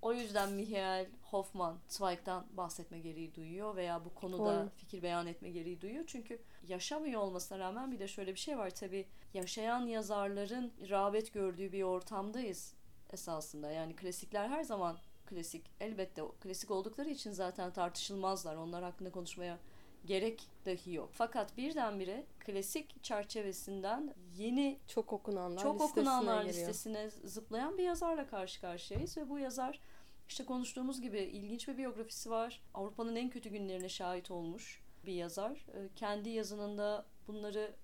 o 0.02 0.12
yüzden 0.12 0.52
Michael 0.52 1.06
Hoffman 1.22 1.78
Zweig'dan 1.88 2.46
bahsetme 2.56 2.98
gereği 2.98 3.34
duyuyor 3.34 3.76
veya 3.76 4.04
bu 4.04 4.14
konuda 4.14 4.60
Doğru. 4.60 4.68
fikir 4.76 5.02
beyan 5.02 5.26
etme 5.26 5.50
gereği 5.50 5.80
duyuyor. 5.80 6.04
Çünkü 6.06 6.38
yaşamıyor 6.68 7.20
olmasına 7.20 7.58
rağmen 7.58 7.92
bir 7.92 7.98
de 7.98 8.08
şöyle 8.08 8.34
bir 8.34 8.38
şey 8.38 8.58
var 8.58 8.70
tabi 8.70 9.06
yaşayan 9.34 9.86
yazarların 9.86 10.72
rağbet 10.90 11.32
gördüğü 11.32 11.72
bir 11.72 11.82
ortamdayız 11.82 12.74
esasında. 13.12 13.70
Yani 13.70 13.96
klasikler 13.96 14.48
her 14.48 14.62
zaman 14.62 14.98
klasik. 15.26 15.70
Elbette 15.80 16.22
klasik 16.40 16.70
oldukları 16.70 17.10
için 17.10 17.32
zaten 17.32 17.72
tartışılmazlar. 17.72 18.56
Onlar 18.56 18.84
hakkında 18.84 19.10
konuşmaya 19.10 19.58
gerek 20.06 20.48
dahi 20.66 20.94
yok. 20.94 21.10
Fakat 21.12 21.56
birdenbire 21.56 22.26
klasik 22.38 23.04
çerçevesinden 23.04 24.14
yeni 24.36 24.78
çok 24.86 25.12
okunanlar, 25.12 25.62
çok 25.62 25.74
listesine 25.74 26.00
okunanlar 26.00 26.42
geliyor. 26.44 26.68
listesine 26.68 27.10
zıplayan 27.24 27.78
bir 27.78 27.82
yazarla 27.82 28.26
karşı 28.26 28.60
karşıyayız 28.60 29.16
ve 29.16 29.28
bu 29.28 29.38
yazar 29.38 29.80
işte 30.28 30.44
konuştuğumuz 30.44 31.00
gibi 31.00 31.18
ilginç 31.18 31.68
bir 31.68 31.78
biyografisi 31.78 32.30
var. 32.30 32.62
Avrupa'nın 32.74 33.16
en 33.16 33.30
kötü 33.30 33.50
günlerine 33.50 33.88
şahit 33.88 34.30
olmuş 34.30 34.82
bir 35.06 35.12
yazar. 35.12 35.66
Ee, 35.74 35.88
kendi 35.96 36.30
yazınında 36.30 37.06
bunları 37.28 37.74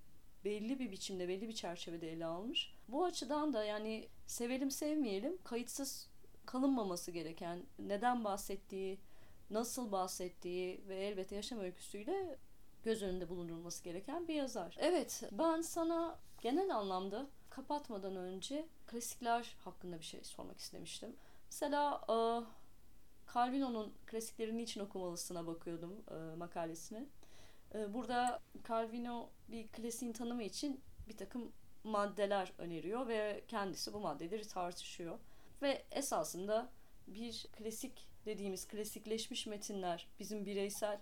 belli 0.45 0.79
bir 0.79 0.91
biçimde, 0.91 1.27
belli 1.27 1.47
bir 1.47 1.53
çerçevede 1.53 2.11
ele 2.11 2.25
almış. 2.25 2.73
Bu 2.87 3.05
açıdan 3.05 3.53
da 3.53 3.63
yani 3.63 4.07
sevelim 4.27 4.71
sevmeyelim 4.71 5.37
kayıtsız 5.43 6.09
kalınmaması 6.45 7.11
gereken, 7.11 7.63
neden 7.79 8.23
bahsettiği, 8.23 8.99
nasıl 9.49 9.91
bahsettiği 9.91 10.83
ve 10.87 10.95
elbette 10.95 11.35
yaşam 11.35 11.59
öyküsüyle 11.59 12.37
göz 12.83 13.03
önünde 13.03 13.29
bulundurulması 13.29 13.83
gereken 13.83 14.27
bir 14.27 14.33
yazar. 14.33 14.77
Evet, 14.79 15.23
ben 15.31 15.61
sana 15.61 16.19
genel 16.41 16.75
anlamda 16.75 17.27
kapatmadan 17.49 18.15
önce 18.15 18.67
klasikler 18.87 19.55
hakkında 19.59 19.99
bir 19.99 20.05
şey 20.05 20.23
sormak 20.23 20.59
istemiştim. 20.59 21.15
Mesela 21.45 22.01
e, 22.09 22.17
Calvino'nun 23.33 23.93
klasiklerini 24.05 24.63
için 24.63 24.81
okumalısına 24.81 25.47
bakıyordum 25.47 26.03
e, 26.11 26.35
makalesine. 26.35 27.05
E, 27.75 27.93
burada 27.93 28.39
Calvino 28.67 29.29
bir 29.47 29.67
klasiğin 29.67 30.13
tanımı 30.13 30.43
için 30.43 30.81
bir 31.09 31.17
takım 31.17 31.51
maddeler 31.83 32.53
öneriyor 32.57 33.07
ve 33.07 33.43
kendisi 33.47 33.93
bu 33.93 33.99
maddeleri 33.99 34.47
tartışıyor. 34.47 35.19
Ve 35.61 35.85
esasında 35.91 36.69
bir 37.07 37.45
klasik 37.51 38.07
dediğimiz 38.25 38.67
klasikleşmiş 38.67 39.47
metinler 39.47 40.07
bizim 40.19 40.45
bireysel 40.45 40.99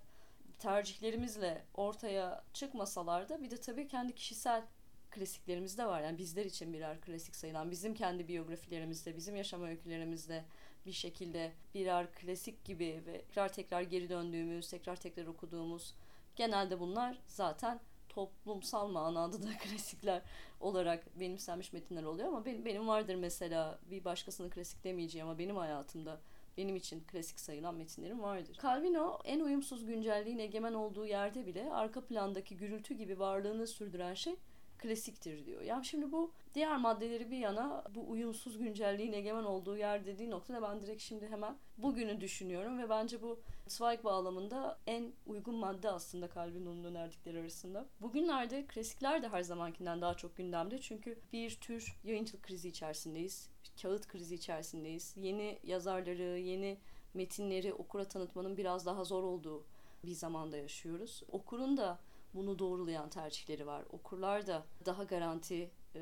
tercihlerimizle 0.59 1.65
ortaya 1.73 2.43
çıkmasalar 2.53 3.29
da 3.29 3.41
bir 3.41 3.51
de 3.51 3.57
tabii 3.57 3.87
kendi 3.87 4.15
kişisel 4.15 4.63
klasiklerimiz 5.11 5.77
de 5.77 5.85
var. 5.85 6.01
Yani 6.01 6.17
bizler 6.17 6.45
için 6.45 6.73
birer 6.73 7.01
klasik 7.01 7.35
sayılan, 7.35 7.71
bizim 7.71 7.93
kendi 7.93 8.27
biyografilerimizde, 8.27 9.17
bizim 9.17 9.35
yaşam 9.35 9.63
öykülerimizde 9.63 10.45
bir 10.85 10.91
şekilde 10.91 11.51
birer 11.73 12.11
klasik 12.11 12.65
gibi 12.65 13.03
ve 13.05 13.21
tekrar 13.21 13.53
tekrar 13.53 13.81
geri 13.81 14.09
döndüğümüz, 14.09 14.69
tekrar 14.69 14.95
tekrar 14.95 15.25
okuduğumuz 15.25 15.95
genelde 16.35 16.79
bunlar 16.79 17.17
zaten 17.27 17.79
toplumsal 18.15 18.87
manada 18.87 19.43
da 19.43 19.57
klasikler 19.63 20.21
olarak 20.59 21.19
benimsenmiş 21.19 21.73
metinler 21.73 22.03
oluyor 22.03 22.27
ama 22.27 22.45
benim, 22.45 22.65
benim 22.65 22.87
vardır 22.87 23.15
mesela 23.15 23.79
bir 23.91 24.05
başkasının 24.05 24.49
klasik 24.49 24.83
demeyeceği 24.83 25.23
ama 25.23 25.37
benim 25.37 25.55
hayatımda 25.55 26.19
benim 26.57 26.75
için 26.75 27.03
klasik 27.11 27.39
sayılan 27.39 27.75
metinlerim 27.75 28.21
vardır. 28.21 28.57
Calvino 28.61 29.19
en 29.25 29.39
uyumsuz 29.39 29.85
güncelliğin 29.85 30.39
egemen 30.39 30.73
olduğu 30.73 31.05
yerde 31.05 31.45
bile 31.45 31.73
arka 31.73 32.01
plandaki 32.01 32.57
gürültü 32.57 32.93
gibi 32.93 33.19
varlığını 33.19 33.67
sürdüren 33.67 34.13
şey 34.13 34.35
klasiktir 34.77 35.45
diyor. 35.45 35.61
Yani 35.61 35.85
şimdi 35.85 36.11
bu 36.11 36.31
diğer 36.55 36.77
maddeleri 36.77 37.31
bir 37.31 37.37
yana 37.37 37.83
bu 37.95 38.09
uyumsuz 38.09 38.57
güncelliğin 38.57 39.13
egemen 39.13 39.43
olduğu 39.43 39.77
yer 39.77 40.05
dediği 40.05 40.29
noktada 40.29 40.61
ben 40.61 40.81
direkt 40.81 41.01
şimdi 41.01 41.27
hemen 41.27 41.57
bugünü 41.77 42.21
düşünüyorum 42.21 42.79
ve 42.79 42.89
bence 42.89 43.21
bu 43.21 43.39
Zweig 43.67 44.03
bağlamında 44.03 44.79
en 44.87 45.13
uygun 45.25 45.55
madde 45.55 45.91
aslında 45.91 46.29
Calvino'nun 46.35 46.83
önerdikleri 46.83 47.39
arasında. 47.39 47.85
Bugünlerde 48.01 48.67
klasikler 48.67 49.23
de 49.23 49.27
her 49.27 49.41
zamankinden 49.41 50.01
daha 50.01 50.13
çok 50.13 50.37
gündemde 50.37 50.81
çünkü 50.81 51.19
bir 51.33 51.55
tür 51.55 51.95
yayıncılık 52.03 52.43
krizi 52.43 52.69
içerisindeyiz. 52.69 53.49
Kağıt 53.81 54.07
krizi 54.07 54.35
içerisindeyiz. 54.35 55.13
Yeni 55.17 55.59
yazarları, 55.63 56.39
yeni 56.39 56.77
metinleri 57.13 57.73
okura 57.73 58.07
tanıtmanın 58.07 58.57
biraz 58.57 58.85
daha 58.85 59.03
zor 59.03 59.23
olduğu 59.23 59.63
bir 60.03 60.13
zamanda 60.13 60.57
yaşıyoruz. 60.57 61.23
Okurun 61.31 61.77
da 61.77 61.99
bunu 62.33 62.59
doğrulayan 62.59 63.09
tercihleri 63.09 63.67
var. 63.67 63.83
Okurlar 63.89 64.47
da 64.47 64.65
daha 64.85 65.03
garanti 65.03 65.71
e, 65.95 65.99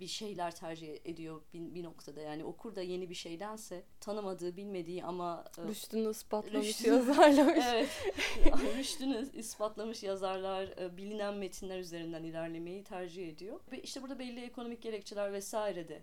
bir 0.00 0.06
şeyler 0.06 0.54
tercih 0.54 0.98
ediyor 1.04 1.42
bir, 1.54 1.74
bir 1.74 1.84
noktada. 1.84 2.20
Yani 2.20 2.44
okur 2.44 2.74
da 2.74 2.82
yeni 2.82 3.10
bir 3.10 3.14
şeydense 3.14 3.84
tanımadığı, 4.00 4.56
bilmediği 4.56 5.04
ama 5.04 5.44
e, 5.58 5.68
Rüştünü 5.68 6.10
ispatlamış 6.10 6.66
Rüştünü, 6.68 6.94
yazarlar. 6.94 7.56
evet. 7.74 7.88
Rüştünü 8.78 9.30
ispatlamış 9.34 10.02
yazarlar 10.02 10.64
e, 10.64 10.96
bilinen 10.96 11.34
metinler 11.34 11.78
üzerinden 11.78 12.22
ilerlemeyi 12.22 12.84
tercih 12.84 13.28
ediyor. 13.28 13.60
Ve 13.72 13.82
işte 13.82 14.02
burada 14.02 14.18
belli 14.18 14.40
ekonomik 14.40 14.82
gerekçeler 14.82 15.32
vesaire 15.32 15.88
de 15.88 16.02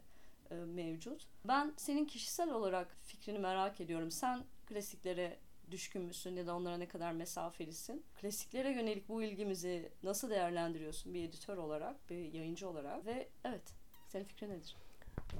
e, 0.52 0.56
mevcut. 0.56 1.28
Ben 1.46 1.74
senin 1.78 2.06
kişisel 2.06 2.52
olarak 2.52 2.98
fikrini 3.02 3.40
merak 3.40 3.82
ediyorum. 3.82 4.12
Sen 4.12 4.44
klasiklere 4.66 5.38
düşkün 5.72 6.02
müsün 6.02 6.36
ya 6.36 6.48
da 6.48 6.56
onlara 6.56 6.78
ne 6.78 6.88
kadar 6.88 7.12
mesafelisin? 7.12 8.04
Klasiklere 8.22 8.72
yönelik 8.72 9.10
bu 9.10 9.24
ilgimizi 9.24 9.90
nasıl 10.04 10.30
değerlendiriyorsun 10.30 11.14
bir 11.14 11.24
editör 11.24 11.58
olarak, 11.58 12.10
bir 12.10 12.34
yayıncı 12.34 12.70
olarak 12.70 13.06
ve 13.06 13.28
evet 13.46 13.62
senin 14.08 14.24
fikrin 14.24 14.50
nedir? 14.50 14.76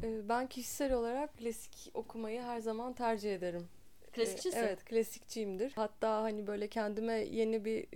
Ee, 0.04 0.30
ben 0.30 0.48
kişisel 0.48 0.94
olarak 0.94 1.38
klasik 1.38 1.92
okumayı 1.94 2.42
her 2.42 2.60
zaman 2.60 2.94
tercih 2.94 3.36
ederim. 3.36 3.68
Klasikçisin. 4.12 4.58
Evet, 4.58 4.86
klasikçiyimdir. 4.86 5.72
Hatta 5.76 6.22
hani 6.22 6.48
böyle 6.48 6.68
kendime 6.68 7.14
yeni 7.14 7.66
bir 7.66 7.88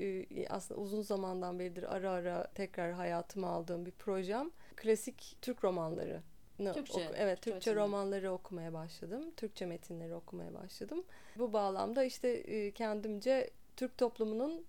e, 0.42 0.48
aslında 0.50 0.82
uzun 0.82 1.02
zamandan 1.02 1.60
beridir 1.60 1.96
ara 1.96 2.12
ara 2.12 2.48
tekrar 2.48 2.94
hayatıma 2.94 3.48
aldığım 3.48 3.86
bir 3.86 3.92
projem. 3.92 4.52
Klasik 4.76 5.38
Türk 5.42 5.64
romanları 5.64 6.22
Türkçe, 6.58 6.94
oku, 6.94 7.14
evet 7.16 7.42
Türkçe, 7.42 7.60
Türkçe 7.60 7.76
romanları 7.76 8.32
okumaya 8.32 8.74
başladım. 8.74 9.32
Türkçe 9.38 9.66
metinleri 9.66 10.16
okumaya 10.16 10.54
başladım. 10.54 11.04
Bu 11.36 11.54
bağlamda 11.54 12.04
işte 12.04 12.28
e, 12.28 12.72
kendimce 12.72 13.50
Türk 13.78 13.98
toplumunun 13.98 14.66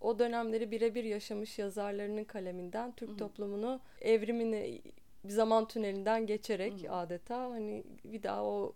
o 0.00 0.18
dönemleri 0.18 0.70
birebir 0.70 1.04
yaşamış 1.04 1.58
yazarlarının 1.58 2.24
kaleminden 2.24 2.92
Türk 2.92 3.10
Hı-hı. 3.10 3.18
toplumunu 3.18 3.80
evrimini 4.00 4.82
bir 5.24 5.32
zaman 5.32 5.68
tünelinden 5.68 6.26
geçerek 6.26 6.82
Hı-hı. 6.82 6.92
adeta 6.92 7.50
hani 7.50 7.84
bir 8.04 8.22
daha 8.22 8.44
o 8.44 8.74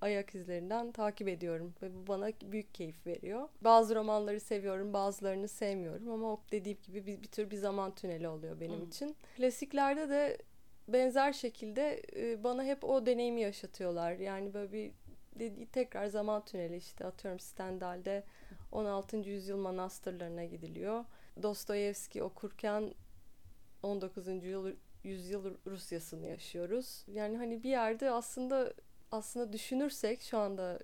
ayak 0.00 0.34
izlerinden 0.34 0.92
takip 0.92 1.28
ediyorum 1.28 1.74
ve 1.82 1.94
bu 1.94 2.06
bana 2.06 2.28
büyük 2.42 2.74
keyif 2.74 3.06
veriyor. 3.06 3.48
Bazı 3.60 3.94
romanları 3.94 4.40
seviyorum, 4.40 4.92
bazılarını 4.92 5.48
sevmiyorum 5.48 6.12
ama 6.12 6.38
dediğim 6.52 6.78
gibi 6.82 7.06
bir, 7.06 7.22
bir 7.22 7.28
tür 7.28 7.50
bir 7.50 7.56
zaman 7.56 7.94
tüneli 7.94 8.28
oluyor 8.28 8.60
benim 8.60 8.80
Hı. 8.80 8.84
için. 8.84 9.16
Klasiklerde 9.36 10.08
de 10.08 10.38
benzer 10.88 11.32
şekilde 11.32 12.02
e, 12.16 12.44
bana 12.44 12.64
hep 12.64 12.84
o 12.84 13.06
deneyimi 13.06 13.40
yaşatıyorlar. 13.40 14.12
Yani 14.12 14.54
böyle 14.54 14.72
bir 14.72 14.92
dedi, 15.38 15.66
tekrar 15.66 16.06
zaman 16.06 16.44
tüneli 16.44 16.76
işte 16.76 17.04
atıyorum 17.04 17.40
Stendhal'de 17.40 18.24
16. 18.72 19.16
yüzyıl 19.16 19.58
manastırlarına 19.58 20.44
gidiliyor. 20.44 21.04
Dostoyevski 21.42 22.22
okurken 22.22 22.94
19. 23.82 24.28
yüzyıl, 25.04 25.54
Rusyasını 25.66 26.26
yaşıyoruz. 26.26 27.04
Yani 27.06 27.36
hani 27.36 27.62
bir 27.62 27.70
yerde 27.70 28.10
aslında 28.10 28.74
aslında 29.12 29.52
düşünürsek 29.52 30.22
şu 30.22 30.38
anda 30.38 30.78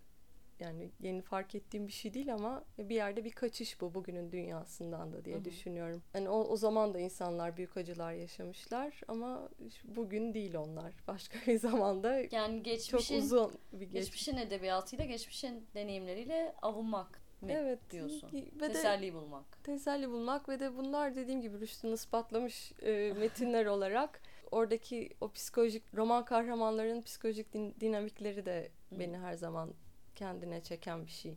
yani 0.60 0.90
yeni 1.00 1.22
fark 1.22 1.54
ettiğim 1.54 1.86
bir 1.88 1.92
şey 1.92 2.14
değil 2.14 2.34
ama 2.34 2.64
bir 2.78 2.94
yerde 2.94 3.24
bir 3.24 3.30
kaçış 3.30 3.80
bu 3.80 3.94
bugünün 3.94 4.32
dünyasından 4.32 5.12
da 5.12 5.24
diye 5.24 5.36
Hı-hı. 5.36 5.44
düşünüyorum. 5.44 6.02
Yani 6.14 6.28
o, 6.28 6.38
o 6.38 6.56
zaman 6.56 6.94
da 6.94 6.98
insanlar 6.98 7.56
büyük 7.56 7.76
acılar 7.76 8.12
yaşamışlar 8.12 9.00
ama 9.08 9.48
bugün 9.84 10.34
değil 10.34 10.54
onlar. 10.54 10.92
Başka 11.08 11.38
bir 11.46 11.58
zamanda 11.58 12.22
yani 12.30 12.62
geçmişin, 12.62 13.14
çok 13.14 13.24
uzun 13.24 13.52
bir 13.72 13.86
geç... 13.86 13.92
geçmişin 13.92 14.36
edebiyatıyla, 14.36 15.04
geçmişin 15.04 15.66
deneyimleriyle 15.74 16.54
avunmak 16.62 17.20
mı 17.40 17.52
evet, 17.52 17.90
diyorsun? 17.90 18.30
Ve 18.60 18.72
teselli 18.72 19.06
de, 19.06 19.14
bulmak. 19.14 19.64
Teselli 19.64 20.10
bulmak 20.10 20.48
ve 20.48 20.60
de 20.60 20.76
bunlar 20.76 21.14
dediğim 21.14 21.40
gibi 21.40 21.60
Rüştü'nü 21.60 21.94
ispatlamış 21.94 22.72
e, 22.82 23.12
metinler 23.12 23.66
olarak 23.66 24.20
oradaki 24.50 25.10
o 25.20 25.32
psikolojik 25.32 25.82
roman 25.94 26.24
kahramanlarının 26.24 27.02
psikolojik 27.02 27.52
din, 27.52 27.74
dinamikleri 27.80 28.46
de 28.46 28.70
beni 28.92 29.18
her 29.18 29.34
zaman 29.34 29.74
kendine 30.20 30.62
çeken 30.62 31.06
bir 31.06 31.10
şey. 31.10 31.36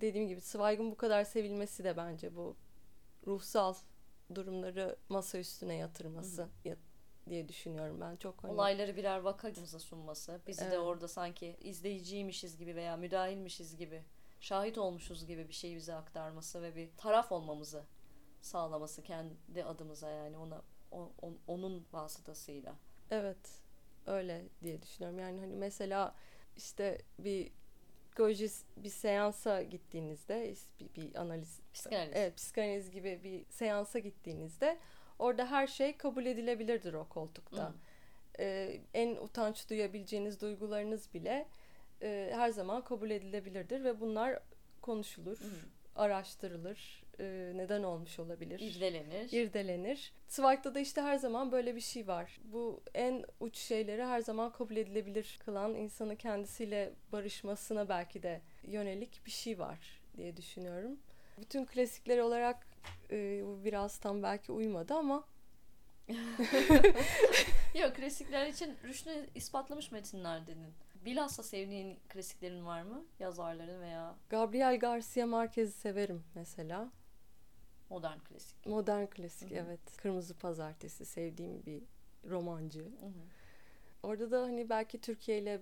Dediğim 0.00 0.28
gibi 0.28 0.40
Zweig'ın 0.40 0.90
bu 0.90 0.96
kadar 0.96 1.24
sevilmesi 1.24 1.84
de 1.84 1.96
bence 1.96 2.36
bu 2.36 2.56
ruhsal 3.26 3.74
durumları 4.34 4.96
masa 5.08 5.38
üstüne 5.38 5.74
yatırması 5.74 6.48
ya, 6.64 6.76
diye 7.28 7.48
düşünüyorum 7.48 8.00
ben 8.00 8.16
çok 8.16 8.44
hani... 8.44 8.52
olayları 8.52 8.96
birer 8.96 9.18
vakamıza 9.18 9.78
sunması 9.78 10.40
bizi 10.46 10.62
evet. 10.62 10.72
de 10.72 10.78
orada 10.78 11.08
sanki 11.08 11.56
izleyiciymişiz 11.60 12.56
gibi 12.56 12.76
veya 12.76 12.96
müdahilmişiz 12.96 13.76
gibi 13.76 14.02
şahit 14.40 14.78
olmuşuz 14.78 15.26
gibi 15.26 15.48
bir 15.48 15.54
şeyi 15.54 15.76
bize 15.76 15.94
aktarması 15.94 16.62
ve 16.62 16.76
bir 16.76 16.88
taraf 16.96 17.32
olmamızı 17.32 17.84
sağlaması 18.40 19.02
kendi 19.02 19.64
adımıza 19.64 20.10
yani 20.10 20.36
ona 20.36 20.62
o, 20.90 21.12
on, 21.22 21.38
onun 21.46 21.86
vasıtasıyla. 21.92 22.74
Evet 23.10 23.64
öyle 24.06 24.44
diye 24.62 24.82
düşünüyorum 24.82 25.18
yani 25.18 25.40
hani 25.40 25.56
mesela 25.56 26.14
işte 26.56 27.02
bir 27.18 27.52
psikoloji 28.14 28.48
bir 28.76 28.88
seansa 28.88 29.62
gittiğinizde 29.62 30.54
bir, 30.80 31.02
bir 31.02 31.14
analiz 31.14 31.60
psikanaliz. 31.74 32.12
Evet, 32.14 32.36
psikanaliz 32.36 32.90
gibi 32.90 33.20
bir 33.24 33.44
seansa 33.48 33.98
gittiğinizde 33.98 34.78
orada 35.18 35.50
her 35.50 35.66
şey 35.66 35.96
kabul 35.96 36.26
edilebilirdir 36.26 36.94
o 36.94 37.08
koltukta. 37.08 37.68
Hmm. 37.68 37.74
Ee, 38.38 38.80
en 38.94 39.16
utanç 39.16 39.70
duyabileceğiniz 39.70 40.40
duygularınız 40.40 41.14
bile 41.14 41.48
e, 42.02 42.30
her 42.34 42.50
zaman 42.50 42.84
kabul 42.84 43.10
edilebilirdir 43.10 43.84
ve 43.84 44.00
bunlar 44.00 44.38
konuşulur, 44.82 45.40
hmm. 45.40 45.48
araştırılır, 45.96 47.03
e, 47.20 47.52
neden 47.54 47.82
olmuş 47.82 48.18
olabilir. 48.18 48.60
İrdelenir. 48.60 49.32
İrdelenir. 49.32 50.12
Zweig'da 50.28 50.74
da 50.74 50.80
işte 50.80 51.00
her 51.00 51.16
zaman 51.16 51.52
böyle 51.52 51.76
bir 51.76 51.80
şey 51.80 52.06
var. 52.06 52.40
Bu 52.44 52.80
en 52.94 53.24
uç 53.40 53.56
şeyleri 53.56 54.04
her 54.04 54.20
zaman 54.20 54.52
kabul 54.52 54.76
edilebilir 54.76 55.38
kılan 55.44 55.74
insanı 55.74 56.16
kendisiyle 56.16 56.92
barışmasına 57.12 57.88
belki 57.88 58.22
de 58.22 58.40
yönelik 58.62 59.26
bir 59.26 59.30
şey 59.30 59.58
var 59.58 60.00
diye 60.16 60.36
düşünüyorum. 60.36 60.98
Bütün 61.38 61.64
klasikler 61.64 62.18
olarak 62.18 62.66
e, 63.10 63.42
bu 63.44 63.64
biraz 63.64 63.98
tam 63.98 64.22
belki 64.22 64.52
uymadı 64.52 64.94
ama 64.94 65.24
Yok 67.74 67.96
klasikler 67.96 68.46
için 68.46 68.74
Rüştü 68.84 69.10
ispatlamış 69.34 69.90
metinler 69.92 70.46
dedin. 70.46 70.74
Bilhassa 71.04 71.42
sevdiğin 71.42 71.98
klasiklerin 72.08 72.66
var 72.66 72.82
mı? 72.82 73.04
Yazarların 73.18 73.80
veya... 73.80 74.14
Gabriel 74.30 74.78
Garcia 74.78 75.26
Marquez'i 75.26 75.72
severim 75.72 76.24
mesela. 76.34 76.90
Modern 77.90 78.18
klasik. 78.18 78.66
Modern 78.66 79.06
klasik 79.06 79.50
Hı-hı. 79.50 79.58
evet. 79.58 79.96
Kırmızı 79.96 80.34
Pazartesi 80.34 81.04
sevdiğim 81.04 81.66
bir 81.66 81.82
romancı. 82.30 82.82
Hı-hı. 82.82 83.12
Orada 84.02 84.30
da 84.30 84.42
hani 84.42 84.68
belki 84.68 85.00
Türkiye 85.00 85.38
ile 85.38 85.60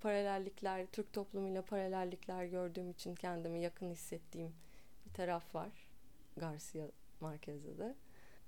paralellikler, 0.00 0.86
Türk 0.86 1.12
toplumuyla 1.12 1.62
paralellikler 1.62 2.44
gördüğüm 2.44 2.90
için 2.90 3.14
kendimi 3.14 3.60
yakın 3.60 3.90
hissettiğim 3.90 4.52
bir 5.06 5.14
taraf 5.14 5.54
var. 5.54 5.88
Garcia 6.36 6.86
Marquez'de 7.20 7.78
de. 7.78 7.94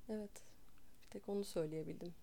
Evet. 0.09 0.43
Bir 1.03 1.09
tek 1.11 1.29
onu 1.29 1.45
söyleyebildim. 1.45 2.15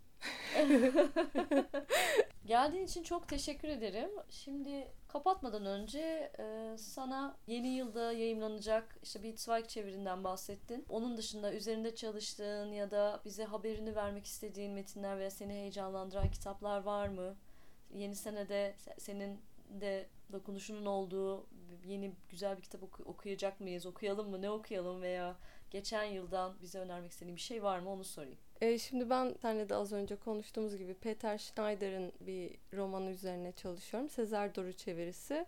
Geldiğin 2.45 2.85
için 2.85 3.03
çok 3.03 3.27
teşekkür 3.27 3.67
ederim. 3.67 4.09
Şimdi 4.29 4.87
kapatmadan 5.07 5.65
önce 5.65 6.31
e, 6.39 6.75
sana 6.77 7.37
yeni 7.47 7.67
yılda 7.67 8.11
yayınlanacak 8.11 8.97
işte 9.03 9.23
bir 9.23 9.37
Zweig 9.37 9.67
çevirinden 9.67 10.23
bahsettin. 10.23 10.85
Onun 10.89 11.17
dışında 11.17 11.53
üzerinde 11.53 11.95
çalıştığın 11.95 12.71
ya 12.71 12.91
da 12.91 13.21
bize 13.25 13.43
haberini 13.43 13.95
vermek 13.95 14.25
istediğin 14.25 14.73
metinler 14.73 15.19
veya 15.19 15.31
seni 15.31 15.53
heyecanlandıran 15.53 16.31
kitaplar 16.31 16.83
var 16.83 17.07
mı? 17.07 17.35
Yeni 17.93 18.15
senede 18.15 18.75
senin 18.97 19.41
de 19.69 20.09
dokunuşunun 20.31 20.85
olduğu 20.85 21.47
yeni 21.85 22.13
güzel 22.29 22.57
bir 22.57 22.61
kitap 22.61 22.83
oku- 22.83 23.03
okuyacak 23.03 23.59
mıyız? 23.59 23.85
Okuyalım 23.85 24.29
mı? 24.29 24.41
Ne 24.41 24.49
okuyalım 24.49 25.01
veya 25.01 25.35
geçen 25.71 26.03
yıldan 26.03 26.55
bize 26.61 26.79
önermek 26.79 27.11
istediğin 27.11 27.35
bir 27.35 27.41
şey 27.41 27.63
var 27.63 27.79
mı? 27.79 27.89
Onu 27.89 28.03
sorayım. 28.03 28.39
E, 28.61 28.77
şimdi 28.79 29.09
ben 29.09 29.35
senle 29.41 29.69
de 29.69 29.75
az 29.75 29.93
önce 29.93 30.15
konuştuğumuz 30.15 30.77
gibi 30.77 30.93
Peter 30.93 31.37
Schneider'in 31.37 32.13
bir 32.19 32.57
romanı 32.73 33.09
üzerine 33.09 33.51
çalışıyorum. 33.51 34.09
Sezer 34.09 34.55
Doru 34.55 34.73
çevirisi. 34.73 35.45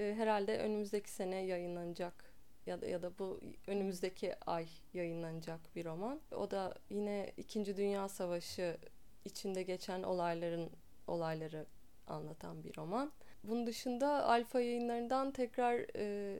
E, 0.00 0.14
herhalde 0.14 0.58
önümüzdeki 0.58 1.10
sene 1.10 1.36
yayınlanacak 1.44 2.32
ya 2.66 2.80
da 2.80 2.86
ya 2.86 3.02
da 3.02 3.18
bu 3.18 3.40
önümüzdeki 3.66 4.34
ay 4.46 4.66
yayınlanacak 4.94 5.60
bir 5.76 5.84
roman. 5.84 6.20
O 6.36 6.50
da 6.50 6.74
yine 6.90 7.32
İkinci 7.36 7.76
Dünya 7.76 8.08
Savaşı 8.08 8.76
içinde 9.24 9.62
geçen 9.62 10.02
olayların 10.02 10.70
olayları 11.06 11.66
anlatan 12.06 12.64
bir 12.64 12.76
roman. 12.76 13.12
Bunun 13.44 13.66
dışında 13.66 14.24
Alfa 14.24 14.60
yayınlarından 14.60 15.32
tekrar 15.32 15.86
e, 15.96 16.38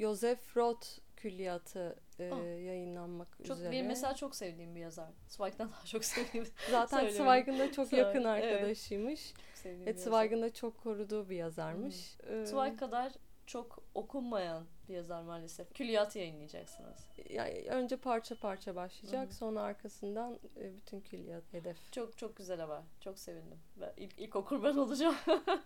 Joseph 0.00 0.56
Roth 0.56 0.86
külliyatı 1.16 1.96
e, 2.20 2.30
Ah. 2.32 2.64
yayınlanmak 2.66 3.28
Çok 3.46 3.56
üzere. 3.56 3.72
benim 3.72 3.86
mesela 3.86 4.14
çok 4.14 4.36
sevdiğim 4.36 4.74
bir 4.74 4.80
yazar. 4.80 5.10
Zweig'den 5.28 5.68
daha 5.72 5.84
çok 5.86 6.04
sevdiğim. 6.04 6.46
Zaten. 6.70 7.08
Zweig'ın 7.10 7.58
da 7.58 7.72
çok 7.72 7.92
yakın 7.92 8.24
arkadaşıymış. 8.24 9.34
çok 9.62 9.66
Evet, 9.66 9.86
yazar. 9.96 10.10
Zweig'ın 10.10 10.42
da 10.42 10.52
çok 10.54 10.82
koruduğu 10.82 11.28
bir 11.30 11.36
yazarmış. 11.36 12.16
Ee, 12.30 12.44
Zweig 12.46 12.78
kadar 12.78 13.12
çok 13.46 13.78
okunmayan 13.94 14.64
bir 14.88 14.94
yazar 14.94 15.22
maalesef. 15.22 15.74
Külliyatı 15.74 16.18
yayınlayacaksınız. 16.18 17.06
yani 17.30 17.64
önce 17.70 17.96
parça 17.96 18.34
parça 18.34 18.74
başlayacak, 18.74 19.30
Hı 19.30 19.34
sonra 19.34 19.60
arkasından 19.60 20.38
e, 20.56 20.76
bütün 20.76 21.00
külliyat 21.00 21.52
hedef. 21.52 21.92
Çok 21.92 22.18
çok 22.18 22.36
güzel 22.36 22.60
haber. 22.60 22.82
Çok 23.00 23.18
sevindim. 23.18 23.58
Ben 23.80 23.92
ilk, 23.96 24.18
ilk 24.18 24.36
okur 24.36 24.62
ben 24.62 24.76
olacağım. 24.76 25.14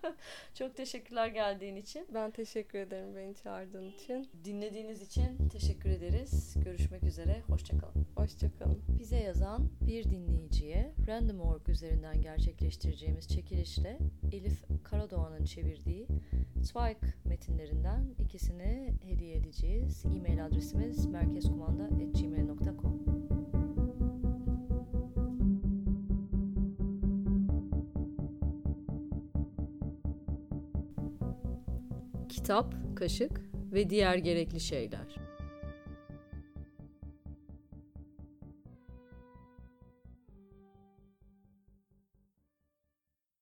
çok 0.54 0.76
teşekkürler 0.76 1.26
geldiğin 1.26 1.76
için. 1.76 2.06
Ben 2.14 2.30
teşekkür 2.30 2.78
ederim 2.78 3.16
beni 3.16 3.34
çağırdığın 3.34 3.90
için. 3.90 4.28
Dinlediğiniz 4.44 5.02
için 5.02 5.48
teşekkür 5.48 5.90
ederiz. 5.90 6.54
Görüşmek 6.64 7.02
üzere. 7.02 7.42
Hoşçakalın. 7.46 8.06
Hoşçakalın. 8.16 8.82
Bize 8.98 9.16
yazan 9.16 9.68
bir 9.80 10.04
dinleyiciye 10.04 10.92
Random.org 11.06 11.68
üzerinden 11.68 12.22
gerçekleştireceğimiz 12.22 13.28
çekilişle 13.28 13.98
Elif 14.32 14.64
Karadoğan'ın 14.84 15.44
çevirdiği 15.44 16.06
Zweig 16.62 16.96
metinlerinden 17.24 18.14
ikisini 18.18 18.94
hediye 19.14 19.36
edeceğiz. 19.36 20.04
E-mail 20.16 20.46
adresimiz 20.46 21.06
merkezkumanda.gmail.com 21.06 23.04
Kitap, 32.28 32.74
kaşık 32.96 33.40
ve 33.72 33.90
diğer 33.90 34.16
gerekli 34.16 34.60
şeyler. 34.60 35.23